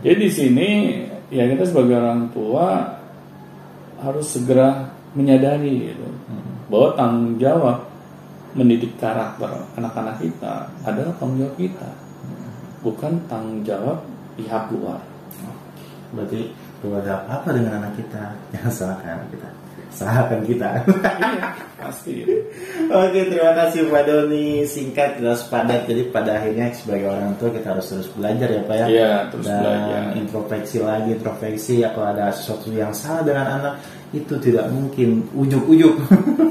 jadi 0.07 0.17
di 0.17 0.31
sini 0.31 0.69
ya 1.29 1.45
kita 1.51 1.67
sebagai 1.67 1.99
orang 1.99 2.31
tua 2.31 2.97
harus 4.01 4.27
segera 4.31 5.00
menyadari 5.17 5.91
gitu. 5.91 6.07
Hmm. 6.31 6.71
bahwa 6.71 6.89
tanggung 6.95 7.35
jawab 7.43 7.79
mendidik 8.55 8.95
karakter 8.99 9.51
anak-anak 9.79 10.19
kita 10.23 10.67
adalah 10.87 11.13
tanggung 11.19 11.47
jawab 11.47 11.57
kita 11.59 11.91
hmm. 12.27 12.51
bukan 12.83 13.13
tanggung 13.27 13.61
jawab 13.67 13.99
pihak 14.39 14.65
luar. 14.73 15.01
Berarti 16.11 16.51
kalau 16.81 16.97
ada 16.99 17.23
apa-apa 17.23 17.49
dengan 17.55 17.73
anak 17.83 17.93
kita? 17.99 18.23
Jangan 18.57 18.73
salahkan 18.73 19.29
kita. 19.31 19.49
Salahkan 19.91 20.41
kita. 20.47 20.69
Iya, 20.87 21.47
pasti. 21.83 22.15
Oke 22.91 23.21
terima 23.27 23.53
kasih 23.59 23.91
Pak 23.91 24.03
Doni. 24.07 24.63
Singkat 24.63 25.19
jelas 25.19 25.43
padat. 25.51 25.87
Jadi 25.87 26.09
pada 26.15 26.39
akhirnya 26.39 26.71
sebagai 26.75 27.11
orang 27.11 27.35
tua 27.39 27.51
kita 27.51 27.75
harus 27.75 27.87
terus 27.91 28.09
belajar 28.15 28.49
ya 28.49 28.63
Pak 28.65 28.77
ya. 28.77 28.87
Iya 28.87 29.13
terus 29.35 29.47
dan 29.47 29.61
belajar. 29.63 30.03
introspeksi 30.19 30.77
lagi 30.83 31.11
introspeksi 31.19 31.73
ya 31.83 31.89
kalau 31.91 32.09
ada 32.15 32.31
sesuatu 32.31 32.71
yang 32.71 32.95
salah 32.95 33.23
dengan 33.27 33.47
anak 33.61 33.75
itu 34.11 34.35
tidak 34.43 34.67
mungkin 34.75 35.23
ujuk-ujuk. 35.35 35.95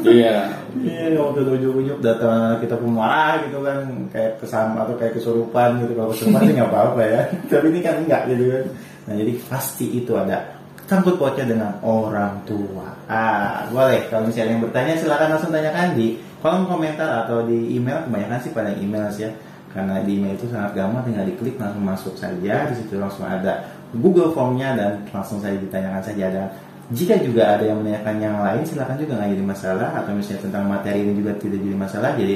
Iya. 0.07 0.37
Iya, 0.69 1.17
waktu 1.17 1.41
itu 1.41 1.51
ujuk-ujuk 1.65 1.97
datang 1.97 2.61
kita 2.61 2.77
pemarah 2.77 3.41
gitu 3.41 3.65
kan, 3.65 3.89
kayak 4.13 4.37
kesama 4.37 4.85
atau 4.85 4.93
kayak 5.01 5.17
kesurupan 5.17 5.81
gitu. 5.81 5.97
Kalau 5.97 6.13
kesurupan 6.13 6.45
sih 6.45 6.53
nggak 6.55 6.69
apa-apa 6.69 7.01
ya. 7.03 7.21
Tapi 7.49 7.73
ini 7.73 7.81
kan 7.81 8.05
enggak 8.05 8.29
gitu 8.29 8.53
kan. 8.53 8.65
Nah 9.09 9.13
jadi 9.17 9.33
pasti 9.49 9.85
itu 9.97 10.13
ada 10.13 10.61
sangkut 10.85 11.17
pautnya 11.17 11.49
dengan 11.49 11.73
orang 11.81 12.45
tua. 12.45 12.85
Ah, 13.09 13.65
boleh. 13.73 14.07
Kalau 14.13 14.29
misalnya 14.29 14.55
yang 14.55 14.61
bertanya 14.61 14.93
silakan 14.93 15.29
langsung 15.35 15.49
tanyakan 15.49 15.97
di 15.97 16.21
kolom 16.39 16.69
komentar 16.69 17.25
atau 17.25 17.41
di 17.49 17.73
email. 17.73 18.05
Kebanyakan 18.05 18.39
sih 18.45 18.51
pada 18.53 18.71
email 18.77 19.09
sih 19.09 19.25
ya. 19.25 19.31
Karena 19.69 20.01
di 20.01 20.17
email 20.17 20.33
itu 20.33 20.49
sangat 20.49 20.77
gampang, 20.77 21.05
tinggal 21.05 21.25
diklik 21.29 21.57
langsung 21.57 21.81
masuk 21.85 22.13
saja. 22.13 22.69
Di 22.69 22.75
situ 22.77 22.97
langsung 23.01 23.25
ada 23.25 23.65
Google 23.93 24.29
Formnya 24.33 24.77
dan 24.77 25.01
langsung 25.09 25.41
saja 25.41 25.57
ditanyakan 25.57 26.03
saja 26.05 26.25
dan 26.29 26.45
jika 26.89 27.21
juga 27.21 27.53
ada 27.53 27.69
yang 27.69 27.85
menanyakan 27.85 28.15
yang 28.17 28.35
lain, 28.41 28.65
silahkan 28.65 28.97
juga 28.97 29.21
nggak 29.21 29.29
jadi 29.37 29.45
masalah 29.45 29.89
atau 30.01 30.11
misalnya 30.17 30.41
tentang 30.49 30.63
materi 30.65 31.05
ini 31.05 31.13
juga 31.13 31.37
tidak 31.37 31.61
jadi 31.61 31.77
masalah. 31.77 32.11
Jadi 32.17 32.35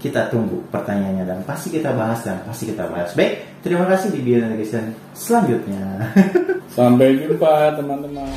kita 0.00 0.30
tunggu 0.30 0.62
pertanyaannya 0.70 1.24
dan 1.26 1.38
pasti 1.44 1.74
kita 1.74 1.92
bahas 1.92 2.22
dan 2.22 2.38
pasti 2.46 2.70
kita 2.70 2.86
bahas. 2.86 3.12
Baik, 3.18 3.60
terima 3.66 3.84
kasih 3.90 4.14
di 4.14 4.22
Beyond 4.22 4.54
Education 4.54 4.94
selanjutnya. 5.12 5.84
Sampai 6.78 7.18
jumpa 7.18 7.74
teman-teman. 7.74 8.30